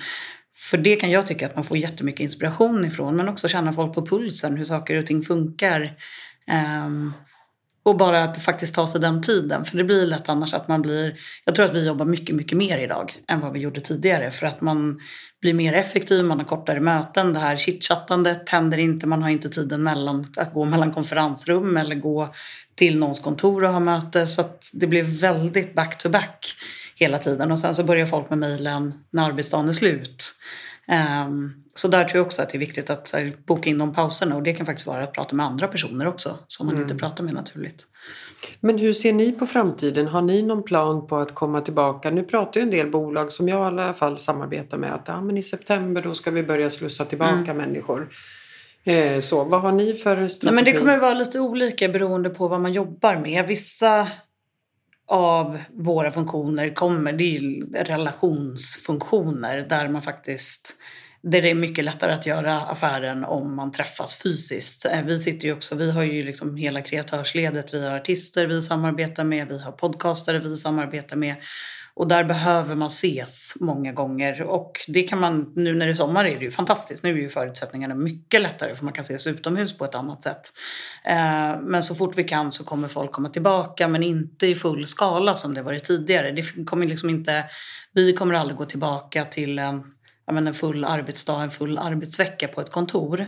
För 0.58 0.78
det 0.78 0.96
kan 0.96 1.12
jag 1.12 1.28
tycka 1.28 1.46
att 1.46 1.56
man 1.56 1.64
får 1.64 1.78
jättemycket 1.78 2.20
inspiration 2.20 2.86
ifrån 2.86 3.16
men 3.16 3.30
också 3.30 3.48
känna 3.48 3.74
folk 3.74 3.94
på 3.96 4.06
pulsen, 4.06 4.58
hur 4.58 4.66
saker 4.66 4.96
och 4.96 5.06
ting 5.06 5.24
funkar. 5.24 5.94
Um, 6.86 7.14
och 7.84 7.98
bara 7.98 8.24
att 8.24 8.44
faktiskt 8.44 8.76
ta 8.76 8.88
sig 8.88 9.02
den 9.02 9.22
tiden. 9.22 9.66
För 9.66 9.78
det 9.78 9.84
blir 9.84 10.06
lätt 10.06 10.30
annars 10.30 10.54
att 10.54 10.68
man 10.68 10.82
blir... 10.82 11.20
Jag 11.46 11.56
tror 11.56 11.66
att 11.66 11.74
vi 11.74 11.88
jobbar 11.88 12.06
mycket, 12.06 12.36
mycket 12.36 12.58
mer 12.58 12.78
idag 12.78 13.16
än 13.28 13.40
vad 13.40 13.54
vi 13.54 13.60
gjorde 13.60 13.82
tidigare. 13.82 14.32
För 14.32 14.48
att 14.48 14.62
man 14.62 15.00
blir 15.42 15.54
mer 15.54 15.74
effektiv, 15.74 16.26
man 16.26 16.38
har 16.40 16.46
kortare 16.46 16.80
möten. 16.80 17.34
Det 17.34 17.40
här 17.40 17.58
chitchattandet 17.58 18.50
händer 18.50 18.78
inte. 18.78 19.08
Man 19.08 19.22
har 19.22 19.30
inte 19.30 19.50
tiden 19.50 19.84
mellan, 19.84 20.34
att 20.38 20.54
gå 20.54 20.66
mellan 20.66 20.94
konferensrum 20.94 21.78
eller 21.78 21.96
gå 21.96 22.34
till 22.76 22.98
någons 22.98 23.20
kontor 23.20 23.64
och 23.64 23.74
ha 23.74 23.80
möte. 23.80 24.28
Så 24.28 24.42
att 24.42 24.70
det 24.74 24.88
blir 24.88 25.04
väldigt 25.04 25.74
back-to-back 25.74 26.56
hela 26.98 27.18
tiden. 27.18 27.51
Och 27.51 27.60
sen 27.60 27.75
så 27.75 27.84
börjar 27.84 28.06
folk 28.06 28.30
med 28.30 28.39
mejlen 28.39 28.94
när 29.12 29.30
arbetsdagen 29.30 29.70
är 29.70 29.74
slut. 29.74 30.34
Um, 31.25 31.63
så 31.75 31.88
där 31.88 32.04
tror 32.04 32.18
jag 32.18 32.25
också 32.25 32.42
att 32.42 32.50
det 32.50 32.58
är 32.58 32.60
viktigt 32.60 32.89
att 32.89 33.12
här, 33.12 33.34
boka 33.46 33.70
in 33.70 33.77
de 33.77 33.94
pauserna 33.94 34.36
och 34.36 34.44
det 34.44 34.54
kan 34.54 34.66
faktiskt 34.66 34.88
vara 34.88 35.04
att 35.04 35.13
prata 35.13 35.36
med 35.36 35.46
andra 35.46 35.68
personer 35.68 36.08
också 36.08 36.38
som 36.48 36.66
man 36.66 36.75
mm. 36.75 36.84
inte 36.84 36.96
pratar 36.96 37.24
med 37.24 37.34
naturligt. 37.34 37.88
Men 38.60 38.77
hur 38.77 38.94
ser 38.94 39.13
ni 39.13 39.32
på 39.32 39.48
framtiden? 39.48 40.08
Har 40.08 40.22
ni 40.22 40.42
någon 40.42 40.63
plan 40.63 41.08
på 41.08 41.18
att 41.18 41.36
komma 41.36 41.62
tillbaka? 41.62 42.10
Nu 42.10 42.24
pratar 42.24 42.60
ju 42.60 42.63
en 42.63 42.72
del 42.72 42.92
bolag 42.92 43.32
som 43.32 43.48
jag 43.48 43.60
i 43.60 43.66
alla 43.66 43.94
fall 43.94 44.20
samarbetar 44.20 44.77
med 44.77 44.94
att 44.94 45.04
ja, 45.08 45.22
men 45.22 45.38
i 45.38 45.44
september 45.44 46.01
då 46.01 46.13
ska 46.13 46.32
vi 46.32 46.44
börja 46.44 46.70
slussa 46.70 47.06
tillbaka 47.06 47.51
mm. 47.51 47.58
människor. 47.58 48.10
Eh, 48.84 49.20
så 49.20 49.44
vad 49.44 49.62
har 49.62 49.72
ni 49.72 49.94
för 49.94 50.16
strategi? 50.16 50.39
Nej, 50.44 50.54
men 50.54 50.63
det 50.63 50.74
kommer 50.74 50.98
vara 50.98 51.13
lite 51.13 51.39
olika 51.39 51.89
beroende 51.89 52.30
på 52.30 52.48
vad 52.48 52.62
man 52.62 52.74
jobbar 52.74 53.16
med. 53.16 53.48
Vissa 53.48 54.08
av 55.08 55.60
våra 55.74 56.12
funktioner 56.12 56.74
kommer, 56.74 57.14
det 57.14 57.24
är 57.24 57.40
ju 57.40 57.66
relationsfunktioner 57.74 59.66
där 59.70 59.88
man 59.88 60.02
faktiskt 60.02 60.80
där 61.22 61.42
det 61.42 61.50
är 61.50 61.56
mycket 61.56 61.86
lättare 61.86 62.14
att 62.14 62.26
göra 62.26 62.62
affären 62.62 63.24
om 63.24 63.56
man 63.56 63.72
träffas 63.72 64.22
fysiskt. 64.24 64.86
Eh, 64.86 65.02
vi 65.06 65.20
sitter 65.20 65.48
ju 65.48 65.54
också, 65.54 65.76
vi 65.76 65.92
har 65.92 66.04
ju 66.04 66.24
liksom 66.24 66.58
hela 66.58 66.82
kreatörsledet, 66.82 67.74
vi 67.74 67.88
har 67.88 67.96
artister 67.96 68.48
vi 68.48 68.62
samarbetar 68.62 69.24
med, 69.24 69.48
vi 69.48 69.60
har 69.60 69.72
podcastare 69.72 70.40
vi 70.40 70.56
samarbetar 70.56 71.16
med. 71.16 71.36
Och 71.98 72.08
där 72.08 72.24
behöver 72.24 72.75
man 72.75 72.88
ses 72.88 73.54
många 73.60 73.92
gånger. 73.92 74.42
Och 74.42 74.86
det 74.88 75.04
kan 75.04 75.20
man, 75.20 75.54
nu 75.56 75.75
när 75.75 75.86
det 75.86 75.92
är 75.92 75.94
sommar 75.94 76.25
är 76.25 76.39
det 76.39 76.46
ju 76.46 76.51
fantastiskt. 76.51 77.04
Nu 77.04 77.10
är 77.10 77.18
ju 77.18 77.30
förutsättningarna 77.30 77.96
mycket 77.96 78.42
lättare 78.42 78.75
för 78.75 78.84
man 78.84 78.94
kan 78.94 79.01
ses 79.01 79.27
utomhus 79.27 79.77
på 79.77 79.86
ett 79.86 79.96
annat 79.96 80.24
sätt. 80.24 80.54
Eh, 81.06 81.62
men 81.62 81.84
så 81.84 81.96
fort 81.96 82.18
vi 82.18 82.24
kan 82.24 82.51
så 82.51 82.63
kommer 82.63 82.88
folk 82.88 83.12
komma 83.12 83.30
tillbaka 83.30 83.88
men 83.88 84.04
inte 84.04 84.48
i 84.48 84.56
full 84.56 84.86
skala 84.86 85.36
som 85.36 85.54
det 85.54 85.62
varit 85.62 85.84
tidigare. 85.84 86.32
Det 86.32 86.66
kommer 86.66 86.88
liksom 86.88 87.10
inte, 87.10 87.46
vi 87.94 88.13
kommer 88.13 88.36
aldrig 88.36 88.58
gå 88.58 88.66
tillbaka 88.66 89.25
till 89.25 89.60
en 89.60 89.84
en 90.27 90.53
full 90.53 90.84
arbetsdag, 90.84 91.43
en 91.43 91.51
full 91.51 91.77
arbetsvecka 91.77 92.48
på 92.48 92.62
ett 92.62 92.72
kontor. 92.72 93.25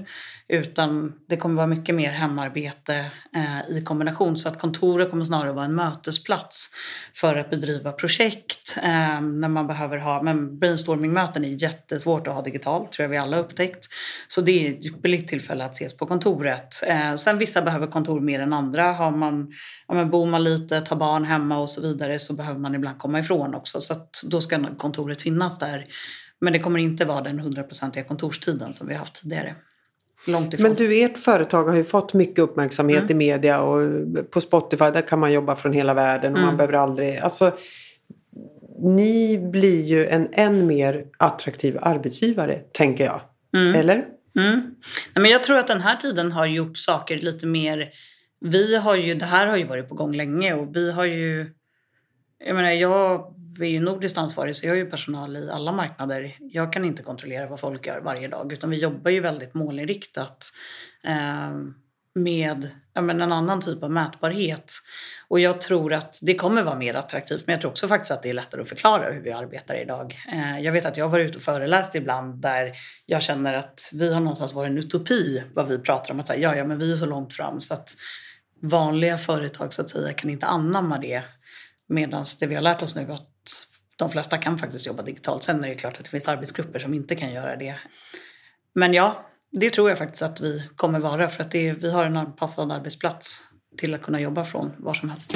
Utan 0.48 1.14
det 1.28 1.38
kommer 1.38 1.56
vara 1.56 1.68
mycket 1.68 1.96
mer 1.96 2.12
hemarbete 2.12 3.12
eh, 3.36 3.78
i 3.78 3.84
kombination. 3.84 4.38
Så 4.38 4.50
att 4.50 4.60
kontoret 4.60 5.10
kommer 5.10 5.26
snarare 5.26 5.52
vara 5.52 5.66
en 5.66 5.76
mötesplats 5.76 6.76
för 7.14 7.36
att 7.36 7.50
bedriva 7.50 7.92
projekt. 7.92 8.78
Eh, 8.84 9.22
när 9.22 9.48
man 9.48 9.68
behöver 9.68 9.98
ha, 9.98 10.22
men 10.22 10.60
brainstormingmöten 10.60 11.46
är 11.46 11.64
jättesvårt 11.64 12.28
att 12.28 12.34
ha 12.34 12.42
digitalt, 12.42 12.92
tror 12.92 13.04
jag 13.04 13.10
vi 13.10 13.18
alla 13.18 13.38
har 13.38 13.44
upptäckt. 13.44 13.88
Så 14.28 14.42
det 14.42 14.68
är 14.68 14.72
ett 14.72 14.86
ypperligt 14.86 15.30
tillfälle 15.30 15.66
att 15.66 15.76
ses 15.76 15.98
på 15.98 16.06
kontoret. 16.06 16.84
Eh, 16.88 17.16
sen 17.16 17.38
vissa 17.38 17.62
behöver 17.62 17.88
kontor 17.88 18.20
mer 18.20 18.40
än 18.40 18.54
andra. 18.54 18.94
Har 18.94 19.12
man, 19.12 19.52
ja, 19.88 19.94
men 19.94 20.10
bor 20.10 20.26
man 20.26 20.44
lite, 20.44 20.82
tar 20.82 20.96
barn 20.96 21.26
hemma 21.26 21.58
och 21.58 21.70
så 21.70 21.82
vidare 21.82 22.20
så 22.20 22.34
behöver 22.34 22.60
man 22.60 22.76
ibland 22.76 22.98
komma 22.98 23.20
ifrån 23.20 23.56
också. 23.56 23.82
Så 23.82 23.94
att 23.94 24.22
då 24.24 24.42
ska 24.42 24.60
kontoret 24.78 25.22
finnas 25.22 25.60
där 25.60 25.88
men 26.42 26.54
det 26.54 26.60
kommer 26.60 26.80
inte 26.80 27.06
vara 27.06 27.22
den 27.22 27.40
hundraprocentiga 27.40 28.04
kontorstiden 28.04 28.74
som 28.74 28.88
vi 28.88 28.94
haft 28.94 29.22
tidigare. 29.22 29.56
Långt 30.28 30.54
ifrån. 30.54 30.68
Men 30.68 30.76
du, 30.76 31.02
ert 31.02 31.18
företag 31.18 31.64
har 31.64 31.76
ju 31.76 31.84
fått 31.84 32.14
mycket 32.14 32.40
uppmärksamhet 32.40 33.00
mm. 33.00 33.12
i 33.12 33.14
media 33.14 33.62
och 33.62 33.82
på 34.32 34.42
Spotify 34.42 34.86
där 34.86 35.08
kan 35.08 35.20
man 35.20 35.34
jobba 35.34 35.56
från 35.56 35.74
hela 35.74 35.94
världen 35.94 36.32
och 36.32 36.38
mm. 36.38 36.48
man 36.48 36.58
behöver 36.58 36.74
aldrig... 36.74 37.18
Alltså, 37.18 37.52
ni 38.82 39.38
blir 39.52 39.86
ju 39.86 40.06
en 40.06 40.28
än 40.32 40.68
mer 40.68 41.06
attraktiv 41.18 41.78
arbetsgivare, 41.82 42.62
tänker 42.72 43.06
jag. 43.06 43.22
Mm. 43.56 43.76
Eller? 43.76 44.06
Mm. 44.38 44.76
Nej, 45.16 45.22
men 45.22 45.32
jag 45.32 45.44
tror 45.44 45.58
att 45.58 45.68
den 45.68 45.82
här 45.82 45.96
tiden 45.96 46.32
har 46.32 46.46
gjort 46.46 46.78
saker 46.78 47.18
lite 47.18 47.48
mer... 47.48 47.90
Vi 48.42 48.76
har 48.76 48.96
ju, 48.96 49.16
det 49.16 49.26
här 49.26 49.48
har 49.48 49.58
ju 49.58 49.64
varit 49.64 49.90
på 49.90 49.96
gång 49.96 50.16
länge 50.16 50.54
och 50.54 50.76
vi 50.76 50.92
har 50.92 51.06
ju... 51.06 51.54
Jag 52.46 52.56
menar, 52.56 52.72
jag 52.72 53.34
vi 53.60 53.68
är 53.68 53.72
ju 53.72 53.80
nordiskt 53.80 54.18
ansvarig 54.18 54.56
så 54.56 54.66
jag 54.66 54.72
har 54.72 54.78
ju 54.78 54.90
personal 54.90 55.38
i 55.38 55.50
alla 55.50 55.72
marknader. 55.72 56.36
Jag 56.40 56.74
kan 56.74 56.86
inte 56.86 57.04
kontrollera 57.04 57.48
vad 57.48 57.60
folk 57.60 57.88
gör 57.88 58.02
varje 58.02 58.28
dag 58.28 58.54
utan 58.54 58.70
vi 58.70 58.78
jobbar 58.78 59.12
ju 59.12 59.20
väldigt 59.20 59.54
målinriktat 59.54 60.52
eh, 61.04 61.58
med 62.16 62.70
ja, 62.94 63.02
men 63.02 63.22
en 63.22 63.32
annan 63.32 63.62
typ 63.62 63.84
av 63.84 63.92
mätbarhet. 63.92 64.74
Och 65.28 65.40
jag 65.40 65.62
tror 65.62 65.94
att 65.94 66.20
det 66.26 66.36
kommer 66.36 66.64
vara 66.64 66.76
mer 66.76 66.94
attraktivt 66.94 67.48
men 67.48 67.54
jag 67.54 67.62
tror 67.62 67.72
också 67.72 67.88
faktiskt 67.88 68.12
att 68.12 68.24
det 68.24 68.30
är 68.30 68.34
lättare 68.34 68.62
att 68.62 68.70
förklara 68.70 69.12
hur 69.12 69.22
vi 69.22 69.32
arbetar 69.32 69.76
idag. 69.76 70.18
Eh, 70.34 70.60
jag 70.60 70.72
vet 70.72 70.86
att 70.86 70.98
jag 70.98 71.06
har 71.06 71.12
varit 71.12 71.30
ute 71.30 71.38
och 71.38 71.44
föreläst 71.44 71.96
ibland 71.96 72.42
där 72.42 72.74
jag 73.06 73.22
känner 73.22 73.54
att 73.54 73.92
vi 73.94 74.14
har 74.14 74.20
någonstans 74.20 74.54
varit 74.54 74.70
en 74.70 74.78
utopi 74.78 75.44
vad 75.54 75.68
vi 75.68 75.80
pratar 75.80 76.14
om. 76.14 76.20
Att 76.20 76.28
säga, 76.28 76.40
ja, 76.40 76.56
ja, 76.56 76.66
men 76.66 76.80
vi 76.80 76.92
är 76.92 76.96
så 76.96 77.06
långt 77.06 77.34
fram 77.34 77.62
så 77.62 77.74
att 77.74 77.90
vanliga 78.62 79.18
företag 79.18 79.74
så 79.74 79.82
att 79.82 79.90
säga 79.90 80.14
kan 80.14 80.30
inte 80.30 80.46
anamma 80.46 80.98
det. 80.98 81.24
Medan 81.88 82.26
det 82.40 82.48
vi 82.48 82.56
har 82.56 82.62
lärt 82.62 82.82
oss 82.82 82.96
nu 82.96 83.12
att 83.12 83.29
de 84.00 84.10
flesta 84.10 84.38
kan 84.38 84.58
faktiskt 84.58 84.86
jobba 84.86 85.04
digitalt. 85.04 85.44
Sen 85.44 85.64
är 85.64 85.70
det 85.70 85.76
klart 85.76 85.98
att 85.98 86.04
det 86.04 86.10
finns 86.10 86.28
arbetsgrupper 86.28 86.80
som 86.80 86.94
inte 86.94 87.16
kan 87.16 87.34
göra 87.34 87.56
det. 87.56 87.76
Men 88.74 88.94
ja, 88.94 89.26
det 89.52 89.70
tror 89.70 89.90
jag 89.90 89.98
faktiskt 89.98 90.22
att 90.22 90.42
vi 90.42 90.64
kommer 90.76 91.00
vara 91.00 91.30
för 91.30 91.44
att 91.44 91.52
det, 91.52 91.74
vi 91.74 91.92
har 91.92 92.06
en 92.06 92.18
anpassad 92.18 92.72
arbetsplats 92.72 93.44
till 93.78 93.94
att 93.94 94.02
kunna 94.02 94.22
jobba 94.22 94.46
från 94.46 94.72
var 94.78 94.94
som 94.94 95.10
helst. 95.10 95.34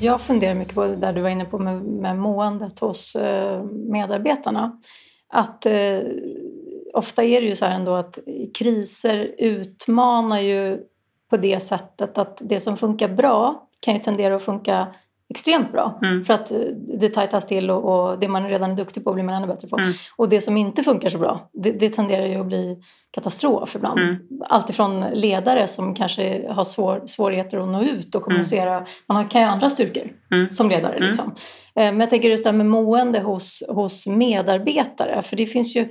Jag 0.00 0.20
funderar 0.20 0.54
mycket 0.54 0.74
på 0.74 0.84
det 0.84 0.96
där 0.96 1.12
du 1.12 1.20
var 1.20 1.30
inne 1.30 1.44
på 1.44 1.58
med, 1.58 1.82
med 1.82 2.18
måendet 2.18 2.78
hos 2.78 3.16
eh, 3.16 3.64
medarbetarna. 3.64 4.80
Att 5.28 5.66
eh, 5.66 6.00
ofta 6.96 7.24
är 7.24 7.40
det 7.40 7.46
ju 7.46 7.54
så 7.54 7.64
här 7.64 7.74
ändå 7.74 7.94
att 7.94 8.18
kriser 8.58 9.34
utmanar 9.38 10.38
ju 10.38 10.78
på 11.30 11.36
det 11.36 11.60
sättet 11.60 12.18
att 12.18 12.42
det 12.44 12.60
som 12.60 12.76
funkar 12.76 13.08
bra 13.08 13.68
kan 13.80 13.94
ju 13.94 14.00
tendera 14.00 14.36
att 14.36 14.42
funka 14.42 14.86
extremt 15.28 15.72
bra. 15.72 15.98
Mm. 16.02 16.24
För 16.24 16.34
att 16.34 16.52
det 17.00 17.08
tajtas 17.08 17.46
till 17.46 17.70
och, 17.70 18.10
och, 18.10 18.18
det 18.18 18.28
man 18.28 18.48
redan 18.48 18.70
är 18.70 18.74
duktig 18.74 19.04
på 19.04 19.12
blir 19.12 19.24
man 19.24 19.34
ännu 19.34 19.46
bättre 19.46 19.68
på. 19.68 19.78
Mm. 19.78 19.92
Och 20.16 20.28
det 20.28 20.40
som 20.40 20.56
inte 20.56 20.82
funkar 20.82 21.08
så 21.08 21.18
bra, 21.18 21.50
det, 21.52 21.72
det 21.72 21.90
tenderar 21.90 22.26
ju 22.26 22.34
att 22.34 22.46
bli 22.46 22.82
katastrof 23.10 23.76
ibland. 23.76 24.00
Mm. 24.00 24.16
Alltifrån 24.48 25.04
ledare 25.12 25.68
som 25.68 25.94
kanske 25.94 26.52
har 26.52 26.64
svår, 26.64 27.02
svårigheter 27.06 27.58
att 27.58 27.68
nå 27.68 27.82
ut 27.82 28.14
och 28.14 28.22
kommunicera. 28.22 28.74
Mm. 28.74 28.86
Man 29.06 29.28
kan 29.28 29.40
ju 29.40 29.46
andra 29.46 29.70
styrkor 29.70 30.12
mm. 30.30 30.50
som 30.50 30.68
ledare. 30.68 30.94
Mm. 30.94 31.08
Liksom. 31.08 31.34
Eh, 31.74 31.92
men 31.92 32.00
jag 32.00 32.10
tänker 32.10 32.28
just 32.28 32.44
det 32.44 32.50
här 32.50 32.56
med 32.56 32.66
mående 32.66 33.20
hos, 33.20 33.62
hos 33.68 34.06
medarbetare. 34.06 35.22
För 35.22 35.36
det 35.36 35.46
finns 35.46 35.76
ju 35.76 35.88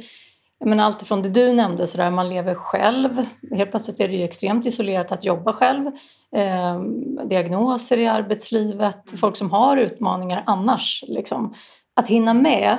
men 0.65 0.79
allt 0.79 1.07
från 1.07 1.21
det 1.21 1.29
du 1.29 1.53
nämnde, 1.53 1.87
så 1.87 1.97
där 1.97 2.11
man 2.11 2.29
lever 2.29 2.55
själv. 2.55 3.25
Helt 3.51 3.71
plötsligt 3.71 3.99
är 3.99 4.07
det 4.07 4.15
ju 4.15 4.23
extremt 4.23 4.65
isolerat 4.65 5.11
att 5.11 5.25
jobba 5.25 5.53
själv. 5.53 5.87
Eh, 6.35 6.81
diagnoser 7.29 7.97
i 7.97 8.07
arbetslivet, 8.07 9.09
mm. 9.11 9.17
folk 9.17 9.37
som 9.37 9.51
har 9.51 9.77
utmaningar 9.77 10.43
annars. 10.45 11.03
Liksom. 11.07 11.53
Att 11.95 12.07
hinna 12.07 12.33
med 12.33 12.77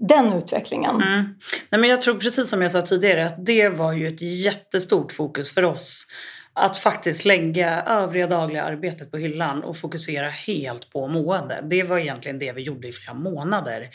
den 0.00 0.32
utvecklingen. 0.32 0.94
Mm. 1.02 1.24
Nej, 1.70 1.80
men 1.80 1.90
jag 1.90 2.02
tror 2.02 2.14
precis 2.14 2.50
som 2.50 2.62
jag 2.62 2.70
sa 2.70 2.82
tidigare 2.82 3.26
att 3.26 3.46
det 3.46 3.68
var 3.68 3.92
ju 3.92 4.08
ett 4.08 4.22
jättestort 4.22 5.12
fokus 5.12 5.54
för 5.54 5.64
oss. 5.64 6.06
Att 6.52 6.78
faktiskt 6.78 7.24
lägga 7.24 7.82
övriga 7.82 8.26
dagliga 8.26 8.64
arbetet 8.64 9.10
på 9.10 9.16
hyllan 9.16 9.64
och 9.64 9.76
fokusera 9.76 10.28
helt 10.28 10.92
på 10.92 11.08
mående. 11.08 11.64
Det 11.70 11.82
var 11.82 11.98
egentligen 11.98 12.38
det 12.38 12.52
vi 12.52 12.62
gjorde 12.62 12.88
i 12.88 12.92
flera 12.92 13.14
månader. 13.14 13.88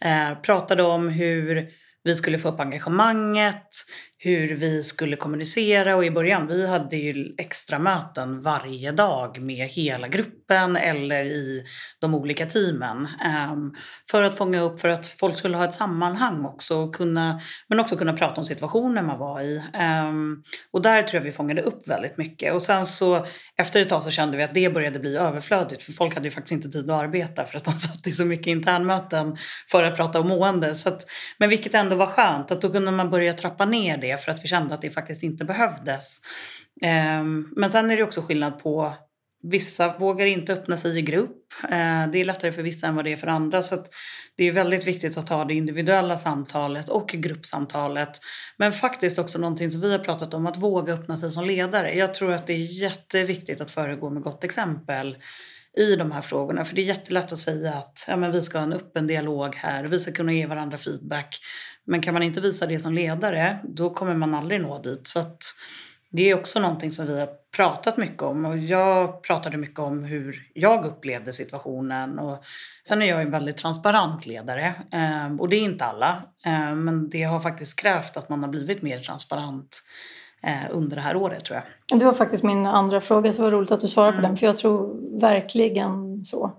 Eh, 0.00 0.38
pratade 0.42 0.82
om 0.82 1.08
hur 1.08 1.70
vi 2.04 2.14
skulle 2.14 2.38
få 2.38 2.48
upp 2.48 2.60
engagemanget, 2.60 3.66
hur 4.18 4.56
vi 4.56 4.82
skulle 4.82 5.16
kommunicera. 5.16 5.96
Och 5.96 6.04
i 6.04 6.10
början 6.10 6.46
vi 6.46 6.66
hade 6.66 6.96
ju 6.96 7.34
extra 7.38 7.78
möten 7.78 8.42
varje 8.42 8.92
dag 8.92 9.40
med 9.40 9.68
hela 9.68 10.08
gruppen 10.08 10.39
eller 10.54 11.24
i 11.24 11.64
de 12.00 12.14
olika 12.14 12.46
teamen. 12.46 13.08
Ehm, 13.24 13.74
för 14.10 14.22
att 14.22 14.36
fånga 14.36 14.60
upp, 14.60 14.80
för 14.80 14.88
att 14.88 15.06
folk 15.06 15.38
skulle 15.38 15.56
ha 15.56 15.64
ett 15.64 15.74
sammanhang 15.74 16.44
också, 16.44 16.90
kunna, 16.90 17.40
men 17.68 17.80
också 17.80 17.96
kunna 17.96 18.12
prata 18.12 18.40
om 18.40 18.46
situationen 18.46 19.06
man 19.06 19.18
var 19.18 19.40
i. 19.40 19.62
Ehm, 19.74 20.42
och 20.70 20.82
där 20.82 21.02
tror 21.02 21.18
jag 21.20 21.24
vi 21.24 21.32
fångade 21.32 21.62
upp 21.62 21.88
väldigt 21.88 22.16
mycket. 22.16 22.54
Och 22.54 22.62
sen 22.62 22.86
så 22.86 23.26
efter 23.56 23.80
ett 23.80 23.88
tag 23.88 24.02
så 24.02 24.10
kände 24.10 24.36
vi 24.36 24.42
att 24.42 24.54
det 24.54 24.74
började 24.74 24.98
bli 24.98 25.16
överflödigt 25.16 25.82
för 25.82 25.92
folk 25.92 26.14
hade 26.14 26.26
ju 26.26 26.30
faktiskt 26.30 26.52
inte 26.52 26.68
tid 26.68 26.90
att 26.90 27.02
arbeta 27.02 27.44
för 27.44 27.56
att 27.56 27.64
de 27.64 27.72
satt 27.78 28.06
i 28.06 28.12
så 28.12 28.24
mycket 28.24 28.46
internmöten 28.46 29.36
för 29.70 29.82
att 29.82 29.96
prata 29.96 30.20
om 30.20 30.28
mående. 30.28 30.74
Så 30.74 30.88
att, 30.88 31.02
men 31.38 31.48
vilket 31.48 31.74
ändå 31.74 31.96
var 31.96 32.06
skönt, 32.06 32.50
att 32.50 32.60
då 32.60 32.70
kunde 32.70 32.90
man 32.90 33.10
börja 33.10 33.32
trappa 33.32 33.64
ner 33.64 33.96
det 33.96 34.24
för 34.24 34.32
att 34.32 34.44
vi 34.44 34.48
kände 34.48 34.74
att 34.74 34.82
det 34.82 34.90
faktiskt 34.90 35.22
inte 35.22 35.44
behövdes. 35.44 36.20
Ehm, 36.82 37.48
men 37.56 37.70
sen 37.70 37.90
är 37.90 37.96
det 37.96 38.02
också 38.02 38.22
skillnad 38.22 38.62
på 38.62 38.94
Vissa 39.42 39.98
vågar 39.98 40.26
inte 40.26 40.52
öppna 40.52 40.76
sig 40.76 40.98
i 40.98 41.02
grupp. 41.02 41.52
Eh, 41.64 42.10
det 42.12 42.20
är 42.20 42.24
lättare 42.24 42.52
för 42.52 42.62
vissa 42.62 42.86
än 42.86 42.96
vad 42.96 43.04
det 43.04 43.12
är 43.12 43.16
för 43.16 43.26
andra. 43.26 43.62
Så 43.62 43.84
det 44.36 44.44
är 44.44 44.52
väldigt 44.52 44.86
viktigt 44.86 45.16
att 45.16 45.26
ta 45.26 45.44
det 45.44 45.54
individuella 45.54 46.16
samtalet 46.16 46.88
och 46.88 47.08
gruppsamtalet. 47.08 48.10
Men 48.56 48.72
faktiskt 48.72 49.18
också 49.18 49.38
någonting 49.38 49.70
som 49.70 49.80
vi 49.80 49.92
har 49.92 49.98
pratat 49.98 50.34
om, 50.34 50.46
att 50.46 50.56
våga 50.56 50.92
öppna 50.92 51.16
sig 51.16 51.30
som 51.30 51.44
ledare. 51.44 51.94
Jag 51.94 52.14
tror 52.14 52.32
att 52.32 52.46
det 52.46 52.52
är 52.52 52.82
jätteviktigt 52.82 53.60
att 53.60 53.70
föregå 53.70 54.10
med 54.10 54.22
gott 54.22 54.44
exempel 54.44 55.16
i 55.76 55.96
de 55.96 56.12
här 56.12 56.22
frågorna. 56.22 56.64
För 56.64 56.74
det 56.74 56.82
är 56.82 56.86
jättelätt 56.86 57.32
att 57.32 57.38
säga 57.38 57.74
att 57.74 58.04
ja, 58.08 58.16
men 58.16 58.32
vi 58.32 58.42
ska 58.42 58.58
ha 58.58 58.64
en 58.64 58.72
öppen 58.72 59.06
dialog 59.06 59.54
här, 59.54 59.84
vi 59.84 60.00
ska 60.00 60.12
kunna 60.12 60.32
ge 60.32 60.46
varandra 60.46 60.78
feedback. 60.78 61.38
Men 61.84 62.00
kan 62.00 62.14
man 62.14 62.22
inte 62.22 62.40
visa 62.40 62.66
det 62.66 62.78
som 62.78 62.94
ledare, 62.94 63.58
då 63.64 63.90
kommer 63.90 64.14
man 64.14 64.34
aldrig 64.34 64.60
nå 64.60 64.82
dit. 64.82 65.08
Så 65.08 65.20
att 65.20 65.42
det 66.10 66.30
är 66.30 66.34
också 66.34 66.60
någonting 66.60 66.92
som 66.92 67.06
vi 67.06 67.20
har 67.20 67.28
pratat 67.56 67.96
mycket 67.96 68.22
om. 68.22 68.44
Och 68.44 68.58
jag 68.58 69.22
pratade 69.22 69.56
mycket 69.56 69.78
om 69.78 70.04
hur 70.04 70.48
jag 70.54 70.84
upplevde 70.84 71.32
situationen. 71.32 72.18
Och 72.18 72.44
sen 72.88 73.02
är 73.02 73.06
jag 73.06 73.22
en 73.22 73.30
väldigt 73.30 73.56
transparent 73.56 74.26
ledare. 74.26 74.74
Ehm, 74.90 75.40
och 75.40 75.48
det 75.48 75.56
är 75.56 75.60
inte 75.60 75.84
alla. 75.84 76.22
Ehm, 76.44 76.84
men 76.84 77.08
det 77.08 77.22
har 77.22 77.40
faktiskt 77.40 77.80
krävt 77.80 78.16
att 78.16 78.28
man 78.28 78.42
har 78.42 78.50
blivit 78.50 78.82
mer 78.82 79.00
transparent 79.00 79.82
eh, 80.42 80.70
under 80.70 80.96
det 80.96 81.02
här 81.02 81.16
året 81.16 81.44
tror 81.44 81.56
jag. 81.56 81.98
Det 82.00 82.04
var 82.04 82.12
faktiskt 82.12 82.42
min 82.42 82.66
andra 82.66 83.00
fråga, 83.00 83.32
så 83.32 83.42
det 83.42 83.50
var 83.50 83.58
roligt 83.58 83.70
att 83.70 83.80
du 83.80 83.88
svarade 83.88 84.12
mm. 84.12 84.22
på 84.22 84.26
den. 84.28 84.36
För 84.36 84.46
jag 84.46 84.56
tror 84.56 84.96
verkligen 85.20 86.24
så. 86.24 86.52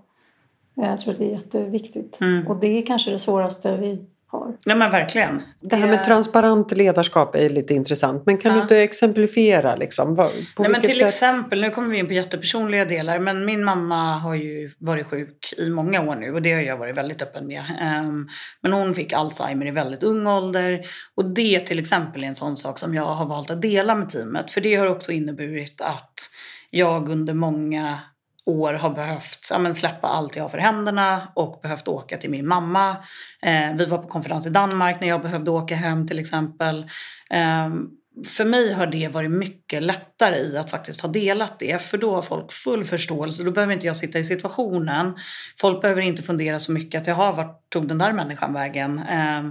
Jag 0.74 1.00
tror 1.00 1.12
att 1.12 1.18
det 1.18 1.26
är 1.26 1.32
jätteviktigt. 1.32 2.20
Mm. 2.20 2.46
Och 2.46 2.56
det 2.56 2.66
är 2.66 2.86
kanske 2.86 3.10
det 3.10 3.18
svåraste 3.18 3.76
vi 3.76 4.06
har. 4.32 4.56
Ja 4.64 4.74
men 4.74 4.90
verkligen. 4.90 5.42
Det 5.60 5.76
här 5.76 5.86
med 5.86 6.04
transparent 6.04 6.72
ledarskap 6.72 7.34
är 7.34 7.48
lite 7.48 7.74
intressant. 7.74 8.22
Men 8.26 8.38
kan 8.38 8.50
Ja. 8.50 8.56
du 8.56 8.62
inte 8.62 8.76
exemplifiera? 8.78 9.76
Liksom? 9.76 10.16
På 10.16 10.22
Nej, 10.58 10.70
men 10.70 10.80
till 10.80 10.96
sätt? 10.98 11.08
exempel, 11.08 11.60
nu 11.60 11.70
kommer 11.70 11.88
vi 11.88 11.98
in 11.98 12.06
på 12.06 12.12
jättepersonliga 12.12 12.84
delar, 12.84 13.18
men 13.18 13.44
min 13.44 13.64
mamma 13.64 14.18
har 14.18 14.34
ju 14.34 14.70
varit 14.78 15.06
sjuk 15.06 15.54
i 15.58 15.70
många 15.70 16.00
år 16.02 16.16
nu 16.16 16.32
och 16.34 16.42
det 16.42 16.52
har 16.52 16.60
jag 16.60 16.76
varit 16.76 16.96
väldigt 16.98 17.22
öppen 17.22 17.46
med. 17.46 17.64
Ehm, 17.80 18.28
men 18.60 18.72
hon 18.72 18.94
fick 18.94 19.12
Alzheimer 19.12 19.66
i 19.66 19.70
väldigt 19.70 20.02
ung 20.02 20.26
ålder 20.26 20.80
och 21.14 21.24
det 21.24 21.60
till 21.60 21.78
exempel 21.78 22.22
är 22.22 22.26
en 22.26 22.34
sån 22.34 22.56
sak 22.56 22.78
som 22.78 22.94
jag 22.94 23.06
har 23.14 23.26
valt 23.26 23.50
att 23.50 23.62
dela 23.62 23.94
med 23.94 24.08
teamet 24.08 24.50
för 24.50 24.60
det 24.60 24.74
har 24.74 24.86
också 24.86 25.12
inneburit 25.12 25.80
att 25.80 26.14
jag 26.70 27.08
under 27.08 27.34
många 27.34 27.98
år 28.46 28.74
har 28.74 28.90
behövt 28.90 29.48
ja, 29.50 29.58
men 29.58 29.74
släppa 29.74 30.08
allt 30.08 30.36
jag 30.36 30.44
har 30.44 30.48
för 30.48 30.58
händerna 30.58 31.28
och 31.34 31.60
behövt 31.62 31.88
åka 31.88 32.16
till 32.16 32.30
min 32.30 32.48
mamma. 32.48 32.90
Eh, 33.42 33.74
vi 33.76 33.86
var 33.86 33.98
på 33.98 34.08
konferens 34.08 34.46
i 34.46 34.50
Danmark 34.50 35.00
när 35.00 35.08
jag 35.08 35.22
behövde 35.22 35.50
åka 35.50 35.74
hem 35.74 36.08
till 36.08 36.18
exempel. 36.18 36.86
Eh, 37.30 37.68
för 38.26 38.44
mig 38.44 38.72
har 38.72 38.86
det 38.86 39.08
varit 39.08 39.30
mycket 39.30 39.82
lättare 39.82 40.36
i 40.36 40.56
att 40.56 40.70
faktiskt 40.70 41.00
ha 41.00 41.08
delat 41.08 41.58
det. 41.58 41.82
För 41.82 41.98
då 41.98 42.14
har 42.14 42.22
folk 42.22 42.52
full 42.52 42.84
förståelse. 42.84 43.44
Då 43.44 43.50
behöver 43.50 43.74
inte 43.74 43.86
jag 43.86 43.96
sitta 43.96 44.18
i 44.18 44.24
situationen. 44.24 45.14
Folk 45.60 45.82
behöver 45.82 46.02
inte 46.02 46.22
fundera 46.22 46.58
så 46.58 46.72
mycket 46.72 47.00
att 47.00 47.06
jaha, 47.06 47.32
vart 47.32 47.70
tog 47.70 47.88
den 47.88 47.98
där 47.98 48.12
människan 48.12 48.52
vägen? 48.52 48.98
Eh, 48.98 49.42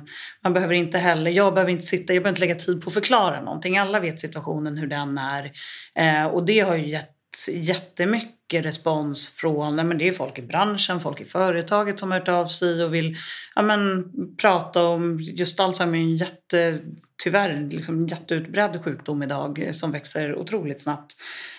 man 0.43 0.53
behöver 0.53 0.73
inte 0.73 0.97
heller, 0.97 1.31
jag 1.31 1.53
behöver 1.53 1.71
inte 1.71 1.85
sitta, 1.85 2.13
jag 2.13 2.23
behöver 2.23 2.29
inte 2.29 2.47
lägga 2.47 2.55
tid 2.55 2.81
på 2.83 2.89
att 2.89 2.93
förklara 2.93 3.41
någonting. 3.41 3.77
Alla 3.77 3.99
vet 3.99 4.19
situationen, 4.19 4.77
hur 4.77 4.87
den 4.87 5.17
är. 5.17 5.51
Eh, 5.95 6.25
och 6.25 6.45
det 6.45 6.59
har 6.59 6.75
ju 6.75 6.87
gett 6.87 7.10
jättemycket 7.51 8.65
respons 8.65 9.29
från, 9.29 9.75
men 9.75 9.97
det 9.97 10.07
är 10.07 10.11
folk 10.11 10.39
i 10.39 10.41
branschen, 10.41 11.01
folk 11.01 11.21
i 11.21 11.25
företaget 11.25 11.99
som 11.99 12.11
har 12.11 12.19
hört 12.19 12.27
av 12.27 12.45
sig 12.45 12.83
och 12.83 12.93
vill 12.93 13.17
ja 13.55 13.61
men, 13.61 14.11
prata 14.37 14.83
om 14.83 15.19
just 15.19 15.59
Alzheimer 15.59 15.97
är 15.97 16.01
en 16.01 16.17
jätte, 16.17 16.79
tyvärr 17.23 17.69
liksom 17.71 18.07
jätteutbredd 18.07 18.83
sjukdom 18.83 19.23
idag 19.23 19.69
som 19.71 19.91
växer 19.91 20.35
otroligt 20.35 20.81
snabbt. 20.81 21.15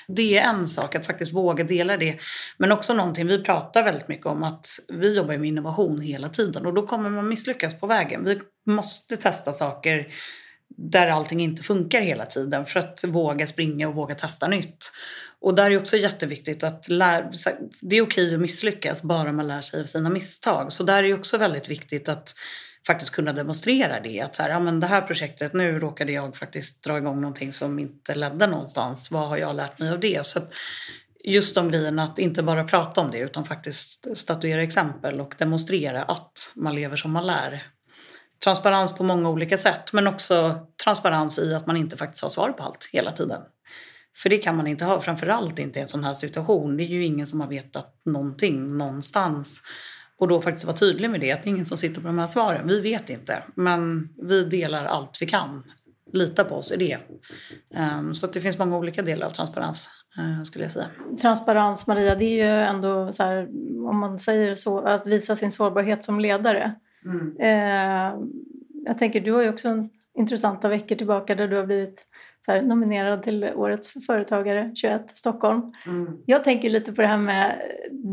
Det 0.09 0.39
är 0.39 0.51
en 0.51 0.69
sak 0.69 0.95
att 0.95 1.07
faktiskt 1.07 1.33
våga 1.33 1.65
dela 1.65 1.97
det. 1.97 2.19
Men 2.57 2.73
också 2.73 2.95
någonting 2.95 3.27
vi 3.27 3.45
pratar 3.45 3.83
väldigt 3.83 4.09
mycket 4.09 4.27
om 4.27 4.43
att 4.43 4.67
vi 4.89 5.17
jobbar 5.17 5.37
med 5.37 5.49
innovation 5.49 6.01
hela 6.01 6.29
tiden 6.29 6.67
och 6.67 6.75
då 6.75 6.87
kommer 6.87 7.11
man 7.11 7.29
misslyckas 7.29 7.81
på 7.81 7.87
vägen. 7.87 8.25
Vi 8.25 8.41
måste 8.67 9.17
testa 9.17 9.53
saker 9.53 10.09
där 10.77 11.09
allting 11.09 11.41
inte 11.41 11.63
funkar 11.63 12.01
hela 12.01 12.27
tiden 12.27 12.67
för 12.67 12.81
att 12.81 13.05
våga 13.05 13.47
springa 13.47 13.89
och 13.89 13.95
våga 13.95 14.15
testa 14.15 14.49
nytt. 14.49 14.93
Och 15.43 15.55
där 15.55 15.71
är 15.71 15.79
också 15.79 15.97
jätteviktigt 15.97 16.65
att 16.65 16.89
lära, 16.89 17.31
det 17.81 17.97
är 17.97 18.03
okej 18.03 18.35
att 18.35 18.41
misslyckas 18.41 19.03
bara 19.03 19.33
man 19.33 19.49
lär 19.49 19.61
sig 19.61 19.81
av 19.81 19.85
sina 19.85 20.11
misstag. 20.11 20.73
Så 20.73 20.83
där 20.83 21.05
är 21.05 21.15
också 21.15 21.39
väldigt 21.39 21.69
viktigt 21.69 22.09
att 22.09 22.35
faktiskt 22.87 23.11
kunna 23.11 23.33
demonstrera 23.33 24.01
det. 24.01 24.21
Att 24.21 24.37
så 24.37 24.43
här, 24.43 24.51
ja, 24.51 24.61
men 24.61 24.81
det 24.81 24.87
här 24.87 25.01
projektet, 25.01 25.53
nu 25.53 25.79
råkade 25.79 26.13
jag 26.13 26.37
faktiskt 26.37 26.85
dra 26.85 26.99
igång 26.99 27.21
någonting 27.21 27.53
som 27.53 27.79
inte 27.79 28.15
ledde 28.15 28.47
någonstans. 28.47 29.11
Vad 29.11 29.29
har 29.29 29.37
jag 29.37 29.57
lärt 29.57 29.79
mig 29.79 29.91
av 29.91 30.01
det? 30.01 30.27
Så 30.27 30.39
att 30.39 30.53
just 31.25 31.55
de 31.55 31.71
grejerna, 31.71 32.05
att 32.05 32.19
inte 32.19 32.43
bara 32.43 32.65
prata 32.65 33.01
om 33.01 33.11
det 33.11 33.19
utan 33.19 33.45
faktiskt 33.45 34.19
statuera 34.19 34.63
exempel 34.63 35.21
och 35.21 35.35
demonstrera 35.39 36.03
att 36.03 36.53
man 36.55 36.75
lever 36.75 36.97
som 36.97 37.13
man 37.13 37.27
lär. 37.27 37.63
Transparens 38.45 38.95
på 38.95 39.05
många 39.05 39.29
olika 39.29 39.59
sätt 39.59 39.93
men 39.93 40.07
också 40.07 40.67
transparens 40.85 41.39
i 41.39 41.55
att 41.55 41.67
man 41.67 41.77
inte 41.77 41.97
faktiskt 41.97 42.23
har 42.23 42.31
svar 42.31 42.53
på 42.53 42.63
allt 42.63 42.89
hela 42.93 43.13
tiden. 43.13 43.43
För 44.17 44.31
det 44.31 44.39
kan 44.39 44.57
man 44.57 44.67
inte 44.67 44.85
ha, 44.85 45.01
framförallt 45.01 45.59
inte 45.59 45.79
i 45.79 45.83
en 45.83 45.89
sån 45.89 46.05
här 46.05 46.15
situation. 46.15 46.77
Det 46.77 46.83
är 46.83 46.89
ju 46.89 47.05
ingen 47.05 47.27
som 47.27 47.41
har 47.41 47.49
vetat 47.49 48.01
någonting 48.05 48.79
någonstans. 48.79 49.63
Och 50.19 50.29
då 50.29 50.43
faktiskt 50.43 50.67
vara 50.67 50.77
tydlig 50.77 51.11
med 51.11 51.21
det, 51.21 51.33
att 51.33 51.43
det 51.43 51.49
är 51.49 51.53
ingen 51.53 51.67
som 51.67 51.79
sitter 51.79 52.01
på 52.01 52.07
de 52.07 52.19
här 52.19 52.27
svaren. 52.27 52.69
Vi 52.69 52.81
vet 52.81 53.11
inte, 53.11 53.43
men 53.55 54.09
vi 54.23 54.45
delar 54.45 54.85
allt 54.85 55.23
vi 55.23 55.27
kan. 55.27 55.65
Lita 56.13 56.45
på 56.45 56.55
oss 56.55 56.73
i 56.73 56.77
det. 56.77 56.99
Um, 57.99 58.15
så 58.15 58.27
att 58.27 58.33
det 58.33 58.41
finns 58.41 58.59
många 58.59 58.79
olika 58.79 59.03
delar 59.03 59.27
av 59.27 59.31
transparens, 59.31 59.91
uh, 60.19 60.43
skulle 60.43 60.65
jag 60.65 60.73
säga. 60.73 60.87
Transparens, 61.21 61.87
Maria, 61.87 62.15
det 62.15 62.25
är 62.25 62.45
ju 62.45 62.63
ändå 62.63 63.13
så 63.13 63.23
här, 63.23 63.49
om 63.89 63.99
man 64.01 64.19
säger 64.19 64.55
så, 64.55 64.81
att 64.81 65.07
visa 65.07 65.37
sin 65.37 65.53
sårbarhet 65.53 66.05
som 66.05 66.21
ledare. 66.21 66.75
Mm. 67.05 67.37
Eh, 67.41 68.27
jag 68.85 68.99
tänker, 68.99 69.21
du 69.21 69.33
har 69.33 69.43
ju 69.43 69.49
också 69.49 69.69
en 69.69 69.91
intressanta 70.15 70.69
veckor 70.69 70.97
tillbaka 70.97 71.35
där 71.35 71.49
du 71.49 71.57
har 71.57 71.67
blivit 71.67 72.07
så 72.47 72.53
här, 72.53 72.63
nominerad 72.63 73.23
till 73.23 73.45
Årets 73.55 74.07
företagare 74.07 74.73
21 74.75 75.17
Stockholm. 75.17 75.63
Mm. 75.87 76.19
Jag 76.27 76.45
tänker 76.45 76.71
lite 76.71 76.93
på 76.93 77.03
det 77.03 77.09
här 77.09 77.19
med 77.19 77.59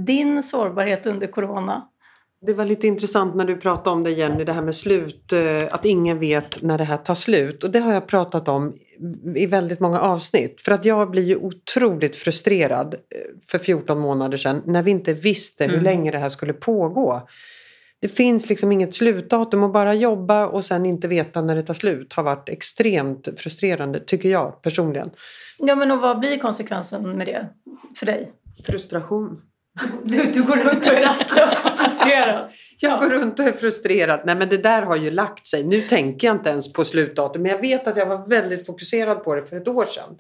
din 0.08 0.44
sårbarhet 0.44 1.06
under 1.06 1.28
corona. 1.28 1.88
Det 2.42 2.54
var 2.54 2.65
lite 2.65 2.88
intressant 2.88 3.36
när 3.36 3.46
du 3.46 3.56
pratade 3.58 3.89
om 3.89 4.04
det 4.04 4.12
Jenny, 4.12 4.44
det 4.44 4.54
här 4.54 4.62
med 4.62 4.76
slut, 4.76 5.34
eh, 5.34 5.74
att 5.74 5.86
ingen 5.86 6.20
vet 6.20 6.62
när 6.62 6.78
det 6.78 6.84
här 6.84 6.98
tar 6.98 7.13
slut. 7.13 7.63
Och 7.63 7.72
det 7.72 7.80
har 7.80 7.94
jag 7.94 8.08
pratat 8.08 8.48
om 8.48 8.74
i 9.36 9.46
väldigt 9.46 9.80
många 9.80 10.00
avsnitt. 10.00 10.62
För 10.62 10.72
att 10.72 10.86
jag 10.86 11.12
blir 11.12 11.24
ju 11.24 11.36
otroligt 11.36 12.15
frustrerad 12.15 12.94
eh, 12.94 13.00
för 13.52 13.58
14 13.58 14.00
månader 14.00 14.38
sedan 14.38 14.62
när 14.65 14.84
vi 14.84 14.92
inte 14.92 15.13
visste 15.13 15.63
hur 15.63 15.74
Mm. 15.74 15.84
länge 15.84 16.12
det 16.12 16.18
här 16.18 16.30
skulle 16.30 16.54
pågå. 16.54 17.28
Det 18.02 18.08
finns 18.08 18.50
liksom 18.50 18.72
inget 18.72 18.94
slutdatum 18.94 19.64
och 19.64 19.72
bara 19.72 19.94
jobba 19.94 20.48
och 20.48 20.66
sen 20.66 20.86
inte 20.86 21.08
veta 21.08 21.42
när 21.42 21.56
det 21.56 21.64
tar 21.64 21.74
slut 21.74 22.14
har 22.14 22.24
varit 22.24 22.50
extremt 22.50 23.28
frustrerande, 23.38 24.00
tycker 24.00 24.30
jag 24.30 24.62
personligen. 24.62 25.12
Ja, 25.58 25.76
men 25.76 25.92
och 25.92 26.02
vad 26.02 26.20
blir 26.20 26.38
konsekvensen 26.38 27.18
med 27.18 27.28
det 27.28 27.50
för 27.96 28.06
dig? 28.06 28.32
Frustration. 28.66 29.42
Du, 30.04 30.24
du 30.24 30.44
går 30.44 30.56
runt 30.56 30.86
och 30.86 30.94
är 30.94 31.02
rastlös 31.02 31.66
och 31.66 31.76
frustrerad. 31.76 32.52
Jag 32.80 33.00
går 33.00 33.10
runt 33.10 33.40
och 33.40 33.46
är 33.46 33.52
frustrerad. 33.52 34.20
Nej 34.26 34.36
men 34.36 34.50
det 34.50 34.58
där 34.58 34.82
har 34.82 34.96
ju 34.96 35.12
lagt 35.12 35.48
sig. 35.48 35.64
Nu 35.64 35.82
tänker 35.82 36.28
jag 36.28 36.36
inte 36.36 36.50
ens 36.50 36.74
på 36.74 36.86
slutdatum. 36.86 37.42
Men 37.42 37.52
jag 37.52 37.62
vet 37.62 37.88
att 37.88 37.98
jag 37.98 38.06
var 38.06 38.30
väldigt 38.30 38.66
fokuserad 38.66 39.24
på 39.24 39.36
det 39.36 39.44
för 39.44 39.58
ett 39.58 39.68
år 39.68 39.86
sedan. 39.86 40.18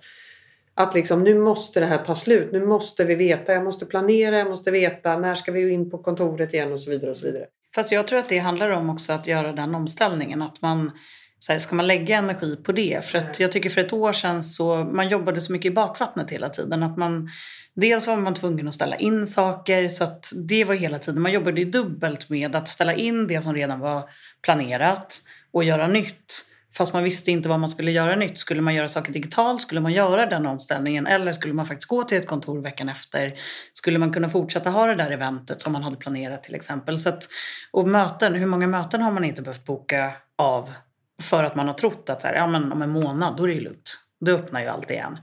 Att 0.73 0.93
liksom 0.93 1.23
nu 1.23 1.39
måste 1.39 1.79
det 1.79 1.85
här 1.85 1.97
ta 1.97 2.15
slut. 2.15 2.51
Nu 2.51 2.65
måste 2.65 3.03
vi 3.03 3.15
veta. 3.15 3.53
Jag 3.53 3.63
måste 3.63 3.85
planera. 3.85 4.37
Jag 4.37 4.49
måste 4.49 4.71
veta. 4.71 5.17
När 5.17 5.35
ska 5.35 5.51
vi 5.51 5.69
in 5.71 5.89
på 5.89 5.97
kontoret 5.97 6.53
igen 6.53 6.71
och 6.71 6.79
så 6.79 6.89
vidare 6.89 7.09
och 7.09 7.17
så 7.17 7.25
vidare. 7.25 7.45
Fast 7.75 7.91
jag 7.91 8.07
tror 8.07 8.19
att 8.19 8.29
det 8.29 8.37
handlar 8.37 8.69
om 8.69 8.89
också 8.89 9.13
att 9.13 9.27
göra 9.27 9.51
den 9.53 9.75
omställningen. 9.75 10.41
Att 10.41 10.61
man, 10.61 10.91
så 11.39 11.51
här, 11.51 11.59
ska 11.59 11.75
man 11.75 11.87
lägga 11.87 12.17
energi 12.17 12.55
på 12.55 12.71
det? 12.71 13.05
För 13.05 13.17
att 13.17 13.39
jag 13.39 13.51
tycker 13.51 13.69
för 13.69 13.81
ett 13.81 13.93
år 13.93 14.13
sedan 14.13 14.43
så 14.43 14.75
man 14.83 15.09
jobbade 15.09 15.41
så 15.41 15.51
mycket 15.51 15.71
i 15.71 15.75
bakvattnet 15.75 16.31
hela 16.31 16.49
tiden. 16.49 16.83
Att 16.83 16.97
man, 16.97 17.29
dels 17.73 18.07
var 18.07 18.17
man 18.17 18.33
tvungen 18.33 18.67
att 18.67 18.73
ställa 18.73 18.95
in 18.95 19.27
saker 19.27 19.87
så 19.87 20.03
att 20.03 20.31
det 20.47 20.63
var 20.63 20.75
hela 20.75 20.99
tiden. 20.99 21.21
Man 21.21 21.31
jobbade 21.31 21.61
ju 21.61 21.71
dubbelt 21.71 22.29
med 22.29 22.55
att 22.55 22.69
ställa 22.69 22.93
in 22.93 23.27
det 23.27 23.41
som 23.41 23.53
redan 23.53 23.79
var 23.79 24.09
planerat 24.41 25.21
och 25.51 25.63
göra 25.63 25.87
nytt. 25.87 26.48
Fast 26.79 26.93
man 26.93 27.03
visste 27.03 27.31
inte 27.31 27.49
vad 27.49 27.59
man 27.59 27.69
skulle 27.69 27.91
göra 27.91 28.15
nytt. 28.15 28.37
Skulle 28.37 28.61
man 28.61 28.75
göra 28.75 28.87
saker 28.87 29.13
digitalt? 29.13 29.61
Skulle 29.61 29.81
man 29.81 29.93
göra 29.93 30.25
den 30.25 30.45
omställningen? 30.45 31.07
Eller 31.07 31.33
skulle 31.33 31.53
man 31.53 31.65
faktiskt 31.65 31.87
gå 31.87 32.03
till 32.03 32.17
ett 32.17 32.27
kontor 32.27 32.61
veckan 32.61 32.89
efter? 32.89 33.33
Skulle 33.73 33.99
man 33.99 34.13
kunna 34.13 34.29
fortsätta 34.29 34.69
ha 34.69 34.85
det 34.85 34.95
där 34.95 35.11
eventet 35.11 35.61
som 35.61 35.73
man 35.73 35.83
hade 35.83 35.95
planerat 35.95 36.43
till 36.43 36.55
exempel? 36.55 36.99
Så 36.99 37.09
att, 37.09 37.27
och 37.71 37.87
möten, 37.87 38.33
hur 38.33 38.45
många 38.45 38.67
möten 38.67 39.01
har 39.01 39.11
man 39.11 39.23
inte 39.23 39.41
behövt 39.41 39.65
boka 39.65 40.13
av 40.35 40.73
för 41.21 41.43
att 41.43 41.55
man 41.55 41.67
har 41.67 41.73
trott 41.73 42.09
att 42.09 42.23
här, 42.23 42.33
ja, 42.33 42.47
men 42.47 42.71
om 42.71 42.81
en 42.81 42.89
månad 42.89 43.37
då 43.37 43.43
är 43.43 43.47
det 43.47 43.53
ju 43.53 43.61
lugnt. 43.61 43.97
Då 44.25 44.31
öppnar 44.31 44.61
ju 44.61 44.67
allt 44.67 44.91
igen. 44.91 45.17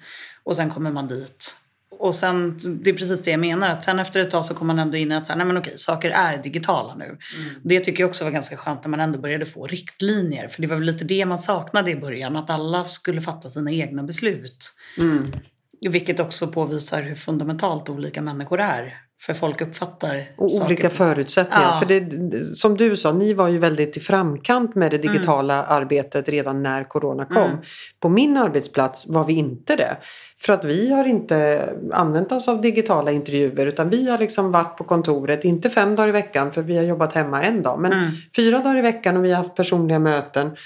Och 0.44 0.56
sen 0.56 0.70
kommer 0.70 0.90
man 0.90 1.08
dit. 1.08 1.56
Och 1.98 2.14
sen, 2.14 2.58
det 2.82 2.90
är 2.90 2.94
precis 2.94 3.22
det 3.22 3.30
jag 3.30 3.40
menar, 3.40 3.68
att 3.68 3.84
sen 3.84 3.98
efter 3.98 4.20
ett 4.20 4.30
tag 4.30 4.44
så 4.44 4.54
kommer 4.54 4.74
man 4.74 4.82
ändå 4.82 4.96
in 4.96 5.12
i 5.12 5.14
att 5.14 5.26
så 5.26 5.32
här, 5.32 5.38
nej 5.38 5.46
men 5.46 5.56
okej, 5.56 5.78
saker 5.78 6.10
är 6.10 6.42
digitala 6.42 6.94
nu. 6.94 7.18
Det 7.62 7.80
tycker 7.80 8.02
jag 8.02 8.08
också 8.08 8.24
var 8.24 8.30
ganska 8.30 8.56
skönt 8.56 8.84
när 8.84 8.90
man 8.90 9.00
ändå 9.00 9.18
började 9.18 9.46
få 9.46 9.66
riktlinjer. 9.66 10.48
För 10.48 10.62
det 10.62 10.68
var 10.68 10.76
väl 10.76 10.84
lite 10.84 11.04
det 11.04 11.26
man 11.26 11.38
saknade 11.38 11.90
i 11.90 11.96
början, 11.96 12.36
att 12.36 12.50
alla 12.50 12.84
skulle 12.84 13.20
fatta 13.20 13.50
sina 13.50 13.72
egna 13.72 14.02
beslut. 14.02 14.74
Mm. 14.98 15.32
Vilket 15.80 16.20
också 16.20 16.48
påvisar 16.48 17.02
hur 17.02 17.14
fundamentalt 17.14 17.88
olika 17.88 18.22
människor 18.22 18.60
är. 18.60 19.05
För 19.20 19.34
folk 19.34 19.60
uppfattar 19.60 20.22
Och 20.36 20.52
saker 20.52 20.66
olika 20.66 20.90
förutsättningar. 20.90 21.62
Ja. 21.62 21.78
För 21.78 21.86
det, 21.86 22.56
som 22.56 22.76
du 22.76 22.96
sa, 22.96 23.12
ni 23.12 23.32
var 23.32 23.48
ju 23.48 23.58
väldigt 23.58 23.96
i 23.96 24.00
framkant 24.00 24.74
med 24.74 24.90
det 24.90 24.98
digitala 24.98 25.64
arbetet 25.64 26.28
redan 26.28 26.62
när 26.62 26.84
corona 26.84 27.24
kom. 27.24 27.36
Mm. 27.36 27.56
På 28.00 28.08
min 28.08 28.36
arbetsplats 28.36 29.06
var 29.06 29.24
vi 29.24 29.32
inte 29.32 29.76
det. 29.76 29.96
För 30.38 30.52
att 30.52 30.64
vi 30.64 30.92
har 30.92 31.04
inte 31.04 31.68
använt 31.92 32.32
oss 32.32 32.48
av 32.48 32.60
digitala 32.60 33.12
intervjuer 33.12 33.66
utan 33.66 33.90
vi 33.90 34.10
har 34.10 34.18
liksom 34.18 34.52
varit 34.52 34.76
på 34.76 34.84
kontoret, 34.84 35.44
inte 35.44 35.70
fem 35.70 35.96
dagar 35.96 36.08
i 36.08 36.12
veckan 36.12 36.52
för 36.52 36.62
vi 36.62 36.76
har 36.76 36.84
jobbat 36.84 37.12
hemma 37.12 37.42
en 37.42 37.62
dag, 37.62 37.80
men 37.80 37.92
Mm. 37.92 38.10
fyra 38.36 38.58
dagar 38.58 38.78
i 38.78 38.80
veckan 38.80 39.16
och 39.16 39.24
vi 39.24 39.30
har 39.30 39.38
haft 39.38 39.54
personliga 39.54 39.98
möten. 39.98 40.56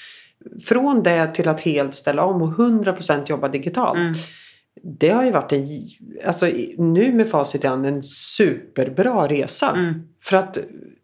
Från 0.64 1.02
det 1.02 1.34
till 1.34 1.48
att 1.48 1.60
helt 1.60 1.94
ställa 1.94 2.24
om 2.24 2.42
och 2.42 2.48
100% 2.58 3.30
jobba 3.30 3.48
digitalt. 3.48 3.98
Det 4.82 5.08
har 5.08 5.24
ju 5.24 5.30
varit 5.30 5.52
en, 5.52 5.66
alltså 6.26 6.46
nu 6.78 7.12
med 7.12 7.28
facit 7.30 7.64
i 7.64 7.66
hand, 7.66 7.86
en 7.86 8.02
superbra 8.02 9.28
resa. 9.28 9.70
Mm. 9.70 9.94
För 10.24 10.36
att 10.36 10.58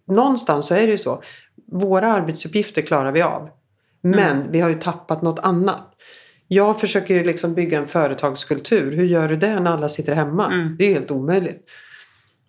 någonstans 0.09 0.67
så 0.67 0.75
är 0.75 0.87
det 0.87 0.93
ju 0.93 0.99
så. 0.99 1.23
Våra 1.73 2.13
arbetsuppgifter 2.13 2.83
klarar 2.83 3.13
vi 3.13 3.23
av. 3.23 3.49
Men 4.03 4.37
Mm. 4.37 4.53
vi 4.53 4.61
har 4.61 4.69
ju 4.69 4.75
tappat 4.81 5.23
något 5.23 5.39
annat. 5.39 5.93
Jag 6.49 6.81
försöker 6.81 7.15
ju 7.15 7.25
liksom 7.25 7.55
bygga 7.55 7.79
en 7.79 7.87
företagskultur. 7.87 8.93
Hur 8.93 9.05
gör 9.05 9.29
du 9.29 9.37
det 9.37 9.61
när 9.61 9.71
alla 9.71 9.89
sitter 9.89 10.15
hemma? 10.15 10.47
Mm. 10.53 10.77
Det 10.79 10.85
är 10.85 10.89
ju 10.89 10.95
helt 10.95 11.11
omöjligt. 11.11 11.71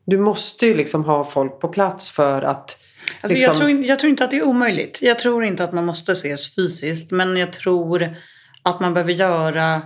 Du 0.05 0.17
måste 0.17 0.65
ju 0.65 0.75
liksom 0.75 1.05
ha 1.05 1.23
folk 1.23 1.59
på 1.59 1.67
plats 1.67 2.11
för 2.11 2.41
att 2.41 2.77
Alltså 3.21 3.35
liksom... 3.37 3.53
jag, 3.53 3.57
tror, 3.57 3.85
jag 3.85 3.99
tror 3.99 4.09
inte 4.09 4.23
att 4.23 4.31
det 4.31 4.37
är 4.37 4.43
omöjligt. 4.47 4.99
Jag 5.01 5.19
tror 5.19 5.43
inte 5.43 5.63
att 5.63 5.73
man 5.73 5.85
måste 5.85 6.11
ses 6.11 6.55
fysiskt. 6.55 7.11
Men 7.11 7.37
jag 7.37 7.53
tror 7.53 8.15
att 8.63 8.79
man 8.79 8.93
behöver 8.93 9.13
göra... 9.13 9.81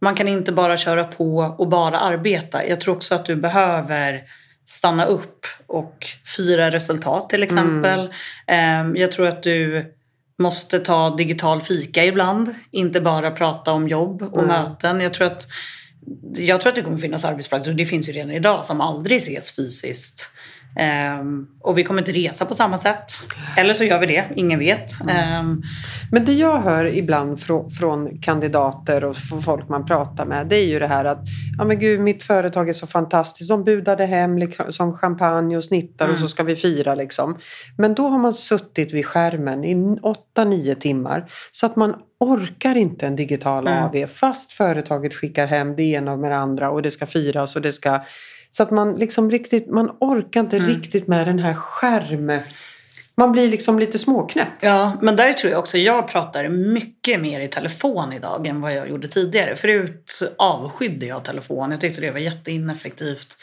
Man 0.00 0.14
kan 0.14 0.28
inte 0.28 0.52
bara 0.52 0.76
köra 0.76 1.04
på 1.04 1.54
och 1.58 1.68
bara 1.68 2.00
arbeta. 2.00 2.66
Jag 2.66 2.80
tror 2.80 2.96
också 2.96 3.14
att 3.14 3.26
du 3.26 3.36
behöver 3.36 4.22
stanna 4.64 5.04
upp 5.04 5.46
och 5.66 6.06
fira 6.36 6.70
resultat 6.70 7.30
till 7.30 7.42
exempel. 7.42 8.12
Mm. 8.46 8.96
Jag 8.96 9.12
tror 9.12 9.26
att 9.26 9.42
du 9.42 9.94
måste 10.38 10.78
ta 10.78 11.16
digital 11.16 11.62
fika 11.62 12.04
ibland. 12.04 12.54
Inte 12.70 13.00
bara 13.00 13.30
prata 13.30 13.72
om 13.72 13.88
jobb 13.88 14.22
och 14.22 14.42
mm. 14.42 14.48
möten. 14.48 15.00
Jag 15.00 15.14
tror 15.14 15.26
att 15.26 15.46
jag 16.34 16.60
tror 16.60 16.70
att 16.70 16.76
det 16.76 16.82
kommer 16.82 16.98
finnas 16.98 17.24
arbetsplatser, 17.24 17.70
och 17.70 17.76
det 17.76 17.86
finns 17.86 18.08
ju 18.08 18.12
redan 18.12 18.30
idag, 18.30 18.66
som 18.66 18.80
aldrig 18.80 19.16
ses 19.16 19.50
fysiskt. 19.50 20.30
Um, 21.20 21.48
och 21.60 21.78
vi 21.78 21.84
kommer 21.84 22.02
inte 22.02 22.12
resa 22.12 22.44
på 22.44 22.54
samma 22.54 22.78
sätt. 22.78 23.12
Eller 23.56 23.74
så 23.74 23.84
gör 23.84 23.98
vi 23.98 24.06
det, 24.06 24.24
ingen 24.36 24.58
vet. 24.58 25.00
Um, 25.00 25.62
men 26.10 26.24
det 26.24 26.32
jag 26.32 26.60
hör 26.60 26.84
ibland 26.84 27.40
från, 27.40 27.70
från 27.70 28.18
kandidater 28.18 29.04
och 29.04 29.16
folk 29.44 29.68
man 29.68 29.86
pratar 29.86 30.26
med 30.26 30.46
det 30.46 30.56
är 30.56 30.66
ju 30.66 30.78
det 30.78 30.86
här 30.86 31.04
att 31.04 31.22
ja 31.58 31.64
men 31.64 31.78
gud 31.78 32.00
mitt 32.00 32.22
företag 32.22 32.68
är 32.68 32.72
så 32.72 32.86
fantastiskt. 32.86 33.50
De 33.50 33.64
budade 33.64 34.06
hem 34.06 34.52
som 34.68 34.96
champagne 34.96 35.56
och 35.56 35.64
snittar 35.64 36.04
mm. 36.04 36.12
och 36.12 36.18
så 36.18 36.24
mm. 36.24 36.28
ska 36.28 36.42
vi 36.42 36.56
fira 36.56 36.94
liksom. 36.94 37.38
Men 37.78 37.94
då 37.94 38.08
har 38.08 38.18
man 38.18 38.34
suttit 38.34 38.92
vid 38.92 39.06
skärmen 39.06 39.64
i 39.64 39.74
8-9 39.74 40.74
timmar 40.74 41.26
så 41.50 41.66
att 41.66 41.76
man 41.76 41.94
orkar 42.20 42.76
inte 42.76 43.06
en 43.06 43.16
digital 43.16 43.66
mm. 43.66 43.84
AV 43.84 44.06
fast 44.06 44.52
företaget 44.52 45.14
skickar 45.14 45.46
hem 45.46 45.76
det 45.76 45.82
ena 45.82 46.16
med 46.16 46.30
det 46.30 46.36
andra 46.36 46.70
och 46.70 46.82
det 46.82 46.90
ska 46.90 47.06
firas 47.06 47.56
och 47.56 47.62
det 47.62 47.72
ska 47.72 48.00
så 48.50 48.62
att 48.62 48.70
man 48.70 48.94
liksom 48.94 49.30
riktigt, 49.30 49.70
man 49.70 49.90
orkar 50.00 50.40
inte 50.40 50.56
mm. 50.56 50.68
riktigt 50.68 51.06
med 51.06 51.26
den 51.26 51.38
här 51.38 51.54
skärm... 51.54 52.32
Man 53.14 53.32
blir 53.32 53.50
liksom 53.50 53.78
lite 53.78 53.98
småknäpp. 53.98 54.48
Ja, 54.60 54.98
men 55.02 55.16
där 55.16 55.32
tror 55.32 55.52
jag 55.52 55.58
också, 55.58 55.78
jag 55.78 56.08
pratar 56.08 56.48
mycket 56.48 57.20
mer 57.20 57.40
i 57.40 57.48
telefon 57.48 58.12
idag 58.12 58.46
än 58.46 58.60
vad 58.60 58.74
jag 58.74 58.88
gjorde 58.88 59.08
tidigare. 59.08 59.56
Förut 59.56 60.22
avskydde 60.38 61.06
jag 61.06 61.24
telefon, 61.24 61.70
jag 61.70 61.80
tyckte 61.80 62.00
det 62.00 62.10
var 62.10 62.18
jätteineffektivt. 62.18 63.36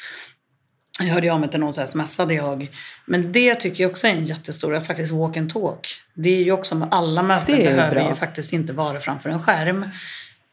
Jag 0.99 1.05
hörde 1.05 1.33
av 1.33 1.39
mig 1.39 1.49
till 1.49 1.59
någon 1.59 1.73
så 1.73 1.87
smsade 1.87 2.33
jag. 2.33 2.69
Men 3.05 3.31
det 3.31 3.55
tycker 3.55 3.83
jag 3.83 3.91
också 3.91 4.07
är 4.07 4.11
en 4.11 4.25
jättestor, 4.25 4.79
faktiskt 4.79 5.13
walk 5.13 5.37
and 5.37 5.53
talk. 5.53 5.87
Det 6.13 6.29
är 6.29 6.43
ju 6.43 6.51
också 6.51 6.75
med 6.75 6.87
alla 6.91 7.23
möten 7.23 7.57
behöver 7.57 7.91
bra. 7.91 8.09
ju 8.09 8.15
faktiskt 8.15 8.53
inte 8.53 8.73
vara 8.73 8.99
framför 8.99 9.29
en 9.29 9.43
skärm 9.43 9.85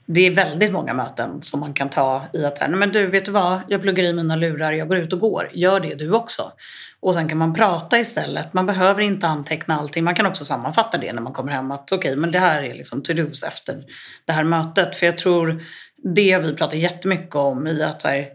det 0.07 0.27
är 0.27 0.31
väldigt 0.31 0.73
många 0.73 0.95
möten 0.95 1.43
som 1.43 1.61
man 1.61 1.75
kan 1.75 1.89
ta 1.89 2.23
i 2.33 2.45
att 2.45 2.71
men 2.71 2.93
du 2.93 3.07
vet 3.07 3.25
du 3.25 3.31
vad, 3.31 3.61
jag 3.69 3.83
pluggar 3.83 4.05
i 4.05 4.13
mina 4.13 4.37
lurar, 4.37 4.73
jag 4.73 4.89
går 4.89 4.97
ut 4.97 5.13
och 5.13 5.19
går. 5.19 5.51
Gör 5.53 5.81
det 5.81 5.95
du 5.95 6.13
också. 6.13 6.53
Och 7.01 7.15
sen 7.15 7.29
kan 7.29 7.39
man 7.39 7.55
prata 7.55 7.99
istället. 7.99 8.55
Man 8.55 8.67
behöver 8.67 9.03
inte 9.03 9.27
anteckna 9.27 9.79
allting. 9.79 10.05
Man 10.05 10.15
kan 10.15 10.27
också 10.27 10.45
sammanfatta 10.45 10.99
det 10.99 11.13
när 11.13 11.23
man 11.23 11.33
kommer 11.33 11.53
hem. 11.53 11.71
Att 11.71 11.93
okej, 11.93 12.13
okay, 12.13 12.21
men 12.21 12.31
det 12.31 12.39
här 12.39 12.63
är 12.63 12.75
liksom 12.75 13.03
to-dos 13.03 13.43
efter 13.43 13.85
det 14.25 14.33
här 14.33 14.45
mötet. 14.45 14.97
För 14.97 15.07
jag 15.07 15.19
tror 15.19 15.63
det 15.97 16.39
vi 16.39 16.55
pratar 16.55 16.77
jättemycket 16.77 17.35
om 17.35 17.67
i 17.67 17.83
att 17.83 18.03
här, 18.03 18.29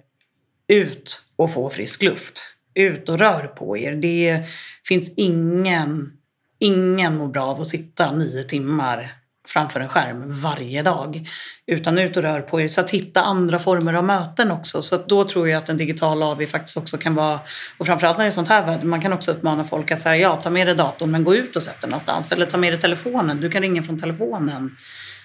ut 0.67 1.21
och 1.35 1.53
få 1.53 1.69
frisk 1.69 2.03
luft. 2.03 2.53
Ut 2.73 3.09
och 3.09 3.19
rör 3.19 3.47
på 3.47 3.77
er. 3.77 3.95
Det 3.95 4.43
finns 4.85 5.13
ingen, 5.17 6.11
ingen 6.59 7.17
mår 7.17 7.27
bra 7.27 7.43
av 7.43 7.61
att 7.61 7.67
sitta 7.67 8.11
nio 8.11 8.43
timmar 8.43 9.13
framför 9.47 9.79
en 9.79 9.87
skärm 9.87 10.41
varje 10.41 10.83
dag. 10.83 11.29
Utan 11.65 11.97
ut 11.97 12.17
och 12.17 12.23
rör 12.23 12.41
på 12.41 12.61
er. 12.61 12.67
Så 12.67 12.81
att 12.81 12.89
hitta 12.89 13.21
andra 13.21 13.59
former 13.59 13.93
av 13.93 14.03
möten 14.03 14.51
också. 14.51 14.81
Så 14.81 14.95
att 14.95 15.09
då 15.09 15.23
tror 15.23 15.49
jag 15.49 15.63
att 15.63 15.69
en 15.69 15.77
digital 15.77 16.23
AV 16.23 16.45
faktiskt 16.45 16.77
också 16.77 16.97
kan 16.97 17.15
vara, 17.15 17.39
och 17.77 17.85
framförallt 17.85 18.17
när 18.17 18.25
det 18.25 18.29
är 18.29 18.31
sånt 18.31 18.47
här 18.47 18.65
väder, 18.65 18.85
man 18.85 19.01
kan 19.01 19.13
också 19.13 19.31
uppmana 19.31 19.63
folk 19.63 19.91
att 19.91 20.01
säga 20.01 20.17
ja, 20.17 20.35
ta 20.35 20.49
med 20.49 20.67
dig 20.67 20.75
datorn 20.75 21.11
men 21.11 21.23
gå 21.23 21.35
ut 21.35 21.55
och 21.55 21.63
sätt 21.63 21.81
dig 21.81 21.89
någonstans. 21.89 22.31
Eller 22.31 22.45
ta 22.45 22.57
med 22.57 22.73
dig 22.73 22.81
telefonen, 22.81 23.41
du 23.41 23.49
kan 23.49 23.61
ringa 23.61 23.83
från 23.83 23.99
telefonen. 23.99 24.77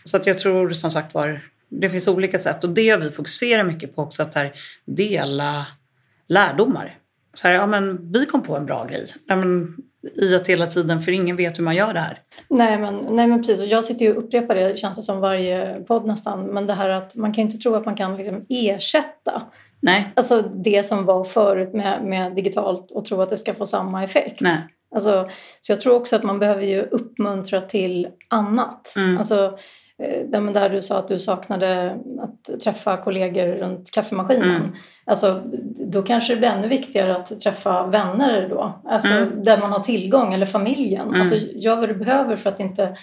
Så 0.05 0.17
att 0.17 0.27
jag 0.27 0.39
tror 0.39 0.71
som 0.71 0.91
sagt 0.91 1.15
var, 1.15 1.41
det 1.69 1.91
finns 1.91 2.09
olika 2.09 2.39
sätt 2.39 2.65
och 2.65 2.71
det 2.71 2.91
har 2.91 2.99
vi 2.99 3.11
fokuserar 3.11 3.65
mycket 3.65 3.97
på 3.97 4.03
också, 4.03 4.23
att 4.23 4.35
här, 4.35 4.53
dela 4.85 5.67
lärdomar. 6.29 6.99
Så 7.35 7.49
här, 7.49 7.55
ja 7.55 7.67
men 7.67 8.13
vi 8.13 8.27
kom 8.27 8.43
på 8.43 8.57
en 8.57 8.67
bra 8.67 8.85
grej. 8.85 9.07
Ja, 9.27 9.37
men, 9.37 9.77
i 10.15 10.35
att 10.35 10.49
hela 10.49 10.67
tiden, 10.67 11.01
för 11.01 11.13
ingen 11.13 11.37
vet 11.37 11.59
hur 11.59 11.65
man 11.65 11.77
gör 11.77 11.95
det 11.95 12.01
här. 12.01 12.19
Nej 12.49 12.79
men, 12.79 13.07
nej, 13.11 13.27
men 13.27 13.39
precis, 13.39 13.61
och 13.61 13.67
jag 13.67 13.85
sitter 13.85 14.05
ju 14.05 14.13
och 14.13 14.25
upprepar 14.25 14.55
det, 14.55 14.79
känns 14.79 14.97
det 14.97 15.03
som 15.03 15.21
varje 15.21 15.81
podd 15.81 16.07
nästan, 16.07 16.43
men 16.43 16.67
det 16.67 16.75
här 16.75 16.89
att 16.89 17.17
man 17.17 17.33
kan 17.33 17.43
inte 17.43 17.57
tro 17.57 17.75
att 17.75 17.87
man 17.87 17.97
kan 17.97 18.17
liksom 18.17 18.47
ersätta 18.49 19.43
nej. 19.83 20.13
Alltså 20.17 20.43
det 20.43 20.87
som 20.87 21.05
var 21.05 21.25
förut 21.25 21.73
med, 21.73 22.05
med 22.05 22.35
digitalt 22.35 22.91
och 22.91 23.05
tro 23.05 23.21
att 23.21 23.31
det 23.31 23.37
ska 23.37 23.55
få 23.55 23.67
samma 23.67 24.05
effekt. 24.05 24.41
Nej. 24.41 24.59
Alltså, 24.95 25.29
så 25.61 25.73
jag 25.73 25.81
tror 25.81 25.95
också 25.95 26.17
att 26.17 26.23
man 26.23 26.39
behöver 26.39 26.63
ju 26.63 26.83
uppmuntra 26.83 27.61
till 27.61 28.09
annat. 28.29 28.93
Mm. 28.97 29.19
Alltså, 29.19 29.57
där 30.53 30.69
du 30.69 30.81
sa 30.81 30.99
att 30.99 31.09
du 31.09 31.19
saknade 31.19 31.99
att 32.21 32.61
träffa 32.61 32.97
kollegor 32.97 33.47
runt 33.47 33.91
kaffemaskinen. 33.91 34.57
Mm. 34.57 34.73
Alltså, 35.05 35.43
då 35.93 36.03
kanske 36.03 36.35
det 36.35 36.39
blir 36.39 36.49
ännu 36.49 36.69
viktigare 36.69 37.17
att 37.17 37.41
träffa 37.41 37.87
vänner 37.87 38.49
då. 38.49 38.81
Alltså, 38.85 39.15
mm. 39.15 39.45
Där 39.45 39.59
man 39.59 39.73
har 39.73 39.79
tillgång, 39.79 40.35
eller 40.35 40.47
familjen. 40.47 41.09
Mm. 41.09 41.21
Alltså, 41.21 41.37
gör 41.55 41.77
vad 41.77 41.89
du 41.89 41.95
behöver 41.95 42.37
för 42.37 42.51
att 42.51 42.61
inte 42.61 42.97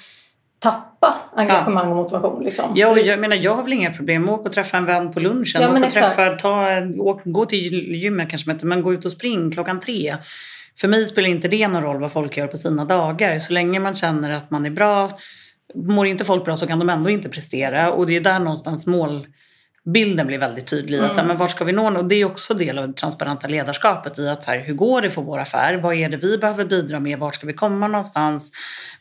tappa 0.60 1.16
engagemang 1.36 1.86
ja. 1.86 1.90
och 1.92 1.98
motivation. 1.98 2.44
Liksom. 2.44 2.72
Ja, 2.76 2.90
och 2.90 3.00
jag, 3.00 3.20
menar, 3.20 3.36
jag 3.36 3.56
har 3.56 3.64
väl 3.64 3.74
inga 3.74 3.92
problem 3.92 4.22
med 4.22 4.34
att 4.34 4.40
åka 4.40 4.50
och 4.50 4.56
träffa 4.56 4.78
en 4.78 4.86
vän 4.86 5.14
på 5.14 5.20
lunchen. 5.20 5.62
Ja, 5.62 5.70
åka 5.70 5.86
och 5.86 5.94
träffa, 5.94 6.30
ta, 6.30 6.68
åk, 6.98 7.22
gå 7.24 7.46
till 7.46 7.96
gymmet 7.96 8.30
kanske 8.30 8.52
inte, 8.52 8.66
men 8.66 8.82
gå 8.82 8.94
ut 8.94 9.06
och 9.06 9.12
spring 9.12 9.52
klockan 9.52 9.80
tre. 9.80 10.16
För 10.80 10.88
mig 10.88 11.06
spelar 11.06 11.30
inte 11.30 11.48
det 11.48 11.68
någon 11.68 11.84
roll 11.84 12.02
vad 12.02 12.12
folk 12.12 12.38
gör 12.38 12.48
på 12.48 12.58
sina 12.58 12.86
dagar. 12.86 13.40
Så 13.40 13.54
länge 13.54 13.80
man 13.80 13.96
känner 13.96 14.30
att 14.30 14.52
man 14.52 14.66
är 14.66 14.70
bra 14.70 15.10
Mår 15.76 16.08
inte 16.08 16.26
folk 16.26 16.46
bra 16.46 16.58
så 16.58 16.68
kan 16.68 16.80
de 16.80 16.90
ändå 16.90 17.10
inte 17.10 17.30
prestera. 17.30 17.92
Och 17.92 18.08
det 18.08 18.16
är 18.16 18.22
där 18.22 18.40
någonstans 18.40 18.88
målbilden 18.88 20.28
blir 20.28 20.38
väldigt 20.38 20.68
tydlig. 20.68 20.98
Mm. 20.98 21.10
Att, 21.10 21.16
så 21.16 21.22
här, 21.22 21.28
men 21.28 21.38
vart 21.38 21.52
ska 21.52 21.66
vi 21.66 21.72
nå? 21.72 21.98
Och 21.98 22.06
det 22.06 22.16
är 22.16 22.26
också 22.26 22.54
del 22.54 22.78
av 22.78 22.88
det 22.88 22.94
transparenta 22.94 23.48
ledarskapet 23.48 24.20
i 24.20 24.28
att 24.28 24.44
så 24.44 24.52
här, 24.52 24.60
hur 24.60 24.74
går 24.74 25.02
det 25.02 25.10
för 25.10 25.22
vår 25.22 25.40
affär? 25.40 25.76
Vad 25.76 25.96
är 25.96 26.10
det 26.10 26.18
vi 26.18 26.38
behöver 26.38 26.66
bidra 26.66 27.00
med? 27.00 27.20
Vart 27.20 27.36
ska 27.36 27.48
vi 27.48 27.54
komma 27.54 27.88
någonstans? 27.88 28.52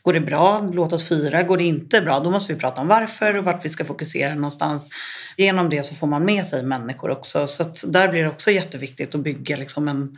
Går 0.01 0.13
det 0.13 0.19
bra? 0.19 0.69
Låt 0.73 0.93
oss 0.93 1.07
fira. 1.07 1.43
Går 1.43 1.57
det 1.57 1.63
inte 1.63 2.01
bra? 2.01 2.19
Då 2.19 2.31
måste 2.31 2.53
vi 2.53 2.59
prata 2.59 2.81
om 2.81 2.87
varför 2.87 3.35
och 3.35 3.43
vart 3.43 3.65
vi 3.65 3.69
ska 3.69 3.85
fokusera 3.85 4.35
någonstans. 4.35 4.91
Genom 5.37 5.69
det 5.69 5.83
så 5.83 5.95
får 5.95 6.07
man 6.07 6.25
med 6.25 6.47
sig 6.47 6.63
människor 6.63 7.09
också. 7.09 7.47
Så 7.47 7.63
där 7.87 8.07
blir 8.07 8.23
det 8.23 8.29
också 8.29 8.51
jätteviktigt 8.51 9.15
att 9.15 9.21
bygga 9.21 9.55
liksom 9.55 9.87
en 9.87 10.17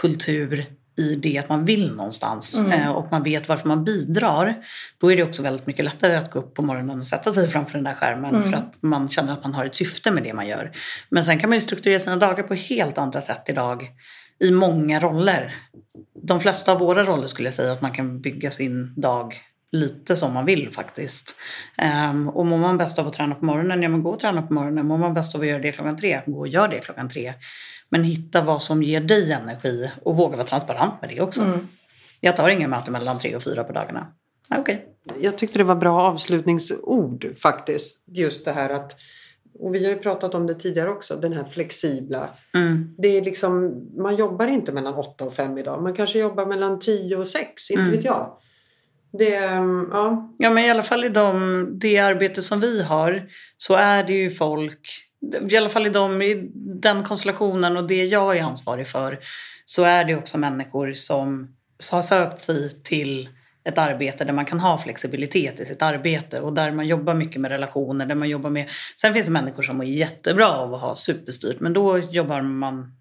kultur 0.00 0.66
i 0.96 1.14
det 1.14 1.38
att 1.38 1.48
man 1.48 1.64
vill 1.64 1.94
någonstans 1.94 2.60
mm. 2.60 2.72
Eh, 2.72 2.90
och 2.90 3.08
man 3.10 3.22
vet 3.22 3.48
varför 3.48 3.68
man 3.68 3.84
bidrar. 3.84 4.54
Då 4.98 5.12
är 5.12 5.16
det 5.16 5.22
också 5.22 5.42
väldigt 5.42 5.66
mycket 5.66 5.84
lättare 5.84 6.16
att 6.16 6.30
gå 6.30 6.38
upp 6.38 6.54
på 6.54 6.62
morgonen 6.62 6.98
och 6.98 7.06
sätta 7.06 7.32
sig 7.32 7.48
framför 7.48 7.72
den 7.72 7.84
där 7.84 7.94
skärmen 7.94 8.34
mm. 8.34 8.50
för 8.50 8.58
att 8.58 8.74
man 8.80 9.08
känner 9.08 9.32
att 9.32 9.42
man 9.42 9.54
har 9.54 9.64
ett 9.64 9.74
syfte 9.74 10.10
med 10.10 10.22
det 10.22 10.34
man 10.34 10.46
gör. 10.46 10.72
Men 11.08 11.24
sen 11.24 11.38
kan 11.38 11.50
man 11.50 11.56
ju 11.56 11.60
strukturera 11.60 11.98
sina 11.98 12.16
dagar 12.16 12.42
på 12.42 12.54
helt 12.54 12.98
andra 12.98 13.20
sätt 13.20 13.48
idag 13.48 13.90
i 14.38 14.50
många 14.50 15.00
roller. 15.00 15.54
De 16.22 16.40
flesta 16.40 16.72
av 16.72 16.78
våra 16.78 17.04
roller 17.04 17.26
skulle 17.26 17.46
jag 17.46 17.54
säga 17.54 17.72
att 17.72 17.82
man 17.82 17.92
kan 17.92 18.20
bygga 18.20 18.50
sin 18.50 18.94
dag 18.96 19.34
lite 19.72 20.16
som 20.16 20.34
man 20.34 20.44
vill 20.44 20.72
faktiskt. 20.72 21.40
Um, 22.10 22.28
och 22.28 22.46
mår 22.46 22.58
man 22.58 22.78
bäst 22.78 22.98
av 22.98 23.06
att 23.06 23.12
träna 23.12 23.34
på 23.34 23.44
morgonen, 23.44 23.82
ja 23.82 23.88
men 23.88 24.02
gå 24.02 24.10
och 24.10 24.20
träna 24.20 24.42
på 24.42 24.54
morgonen. 24.54 24.86
Mår 24.86 24.98
man 24.98 25.14
bäst 25.14 25.34
av 25.34 25.40
att 25.40 25.46
göra 25.46 25.58
det 25.58 25.72
klockan 25.72 25.96
tre, 25.96 26.22
gå 26.26 26.38
och 26.38 26.48
gör 26.48 26.68
det 26.68 26.78
klockan 26.78 27.08
tre. 27.08 27.34
Men 27.88 28.04
hitta 28.04 28.42
vad 28.42 28.62
som 28.62 28.82
ger 28.82 29.00
dig 29.00 29.32
energi 29.32 29.90
och 30.02 30.16
våga 30.16 30.36
vara 30.36 30.46
transparent 30.46 30.94
med 31.00 31.10
det 31.10 31.20
också. 31.20 31.42
Mm. 31.42 31.58
Jag 32.20 32.36
tar 32.36 32.48
inga 32.48 32.68
möten 32.68 32.92
mellan 32.92 33.18
tre 33.18 33.36
och 33.36 33.42
fyra 33.42 33.64
på 33.64 33.72
dagarna. 33.72 34.06
Okay. 34.58 34.76
Jag 35.20 35.38
tyckte 35.38 35.58
det 35.58 35.64
var 35.64 35.74
bra 35.74 36.02
avslutningsord 36.02 37.38
faktiskt. 37.38 38.04
Just 38.06 38.44
det 38.44 38.52
här 38.52 38.70
att 38.70 38.96
och 39.58 39.74
vi 39.74 39.84
har 39.84 39.92
ju 39.92 39.98
pratat 39.98 40.34
om 40.34 40.46
det 40.46 40.54
tidigare 40.54 40.90
också, 40.90 41.16
den 41.16 41.32
här 41.32 41.44
flexibla. 41.44 42.28
Mm. 42.54 42.94
Det 42.98 43.08
är 43.08 43.24
liksom, 43.24 43.82
man 43.96 44.16
jobbar 44.16 44.46
inte 44.46 44.72
mellan 44.72 44.94
åtta 44.94 45.24
och 45.24 45.34
fem 45.34 45.58
idag. 45.58 45.82
Man 45.82 45.94
kanske 45.94 46.18
jobbar 46.18 46.46
mellan 46.46 46.80
tio 46.80 47.16
och 47.16 47.28
sex, 47.28 47.70
inte 47.70 47.82
mm. 47.82 47.96
vet 47.96 48.04
jag. 48.04 48.38
Det, 49.12 49.36
ehm, 49.36 49.88
ja. 49.92 50.34
ja, 50.38 50.50
men 50.50 50.64
i 50.64 50.70
alla 50.70 50.82
fall 50.82 51.04
i 51.04 51.08
de, 51.08 51.66
det 51.78 51.98
arbete 51.98 52.42
som 52.42 52.60
vi 52.60 52.82
har 52.82 53.28
så 53.56 53.74
är 53.74 54.04
det 54.04 54.12
ju 54.12 54.30
folk 54.30 55.08
i 55.50 55.56
alla 55.56 55.68
fall 55.68 55.86
i, 55.86 55.90
de, 55.90 56.22
i 56.22 56.50
den 56.54 57.04
konstellationen 57.04 57.76
och 57.76 57.86
det 57.86 58.04
jag 58.04 58.38
är 58.38 58.42
ansvarig 58.42 58.86
för 58.86 59.18
så 59.64 59.84
är 59.84 60.04
det 60.04 60.16
också 60.16 60.38
människor 60.38 60.92
som 60.92 61.56
har 61.92 62.02
sökt 62.02 62.40
sig 62.40 62.82
till 62.82 63.28
ett 63.64 63.78
arbete 63.78 64.24
där 64.24 64.32
man 64.32 64.44
kan 64.44 64.60
ha 64.60 64.78
flexibilitet 64.78 65.60
i 65.60 65.66
sitt 65.66 65.82
arbete 65.82 66.40
och 66.40 66.52
där 66.52 66.70
man 66.70 66.86
jobbar 66.86 67.14
mycket 67.14 67.40
med 67.40 67.50
relationer. 67.50 68.06
Där 68.06 68.14
man 68.14 68.28
jobbar 68.28 68.50
med... 68.50 68.68
Sen 69.00 69.12
finns 69.12 69.26
det 69.26 69.32
människor 69.32 69.62
som 69.62 69.80
är 69.80 69.84
jättebra 69.84 70.48
av 70.48 70.74
att 70.74 70.80
ha 70.80 70.94
superstyrt 70.94 71.60
men 71.60 71.72
då 71.72 71.98
jobbar 71.98 72.42
man 72.42 72.92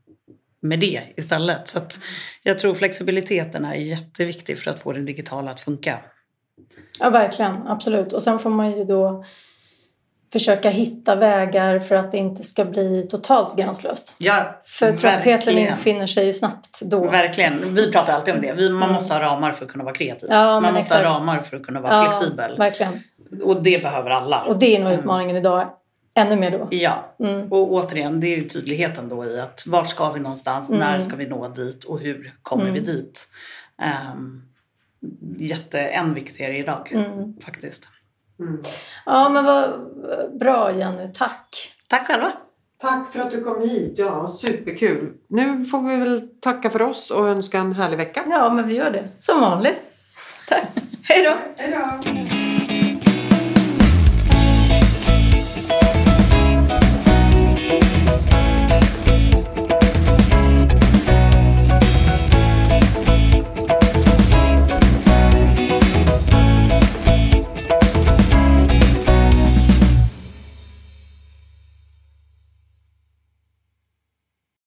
med 0.61 0.79
det 0.79 1.01
istället. 1.17 1.67
Så 1.67 1.79
jag 2.43 2.59
tror 2.59 2.73
flexibiliteten 2.73 3.65
är 3.65 3.75
jätteviktig 3.75 4.59
för 4.59 4.71
att 4.71 4.79
få 4.79 4.91
det 4.93 5.01
digitala 5.01 5.51
att 5.51 5.61
funka. 5.61 5.97
Ja, 6.99 7.09
verkligen. 7.09 7.67
Absolut. 7.67 8.13
Och 8.13 8.21
sen 8.21 8.39
får 8.39 8.49
man 8.49 8.71
ju 8.71 8.83
då 8.83 9.23
försöka 10.33 10.69
hitta 10.69 11.15
vägar 11.15 11.79
för 11.79 11.95
att 11.95 12.11
det 12.11 12.17
inte 12.17 12.43
ska 12.43 12.65
bli 12.65 13.07
totalt 13.09 13.57
gränslöst. 13.57 14.15
Ja, 14.17 14.61
För 14.65 14.91
tröttheten 14.91 15.57
infinner 15.57 16.05
sig 16.07 16.25
ju 16.25 16.33
snabbt 16.33 16.81
då. 16.81 17.09
Verkligen. 17.09 17.75
Vi 17.75 17.91
pratar 17.91 18.13
alltid 18.13 18.33
om 18.33 18.41
det. 18.41 18.53
Vi, 18.53 18.69
man 18.69 18.83
Mm. 18.83 18.93
måste 18.93 19.13
ha 19.13 19.21
ramar 19.21 19.51
för 19.51 19.65
att 19.65 19.71
kunna 19.71 19.83
vara 19.83 19.93
kreativ. 19.95 20.29
Ja, 20.31 20.59
man 20.59 20.73
måste 20.73 20.79
exakt. 20.79 21.05
ha 21.05 21.13
ramar 21.15 21.39
för 21.41 21.57
att 21.57 21.63
kunna 21.65 21.81
vara 21.81 22.03
flexibel. 22.03 22.57
verkligen. 22.57 22.99
Och 23.43 23.63
det 23.63 23.83
behöver 23.83 24.09
alla. 24.09 24.43
Och 24.43 24.59
det 24.59 24.75
är 24.75 24.83
nog 24.83 24.93
utmaningen 24.93 25.35
idag 25.35 25.69
ännu 26.13 26.35
mer 26.35 26.51
då. 26.51 26.67
Ja, 26.71 27.15
Mm. 27.19 27.51
och 27.51 27.71
återigen, 27.73 28.19
det 28.19 28.27
är 28.27 28.35
ju 28.35 28.41
tydligheten 28.41 29.09
då 29.09 29.25
i 29.25 29.39
att 29.39 29.63
vart 29.67 29.87
ska 29.87 30.11
vi 30.11 30.19
någonstans, 30.19 30.69
Mm. 30.69 30.79
när 30.79 30.99
ska 30.99 31.15
vi 31.15 31.27
nå 31.27 31.47
dit 31.47 31.83
och 31.83 31.99
hur 31.99 32.33
kommer 32.41 32.63
Mm. 32.63 32.73
vi 32.73 32.79
dit? 32.79 33.27
Um, 34.15 34.41
jätte, 35.37 35.79
än 35.81 36.13
viktigare 36.13 36.57
idag 36.57 36.91
Mm. 36.91 37.33
faktiskt. 37.45 37.89
Mm. 38.39 38.61
Ja 39.05 39.29
men 39.29 39.45
vad 39.45 39.69
bra 40.39 40.71
Jenny, 40.77 41.09
tack. 41.13 41.73
Tack 41.87 42.07
själva! 42.07 42.31
Tack 42.77 43.11
för 43.13 43.19
att 43.19 43.31
du 43.31 43.43
kom 43.43 43.61
hit. 43.61 43.93
Ja, 43.97 44.27
superkul. 44.27 45.13
Nu 45.27 45.65
får 45.65 45.81
vi 45.89 45.95
väl 45.95 46.21
tacka 46.41 46.69
för 46.69 46.81
oss 46.81 47.11
och 47.11 47.27
önska 47.27 47.59
en 47.59 47.73
härlig 47.73 47.97
vecka. 47.97 48.23
Ja 48.29 48.53
men 48.53 48.67
vi 48.67 48.73
gör 48.75 48.91
det, 48.91 49.07
som 49.19 49.41
vanligt. 49.41 49.77
Tack. 50.49 50.67
Hej 51.03 51.23
då. 51.23 51.33
Hej 51.57 51.71
då! 51.71 52.40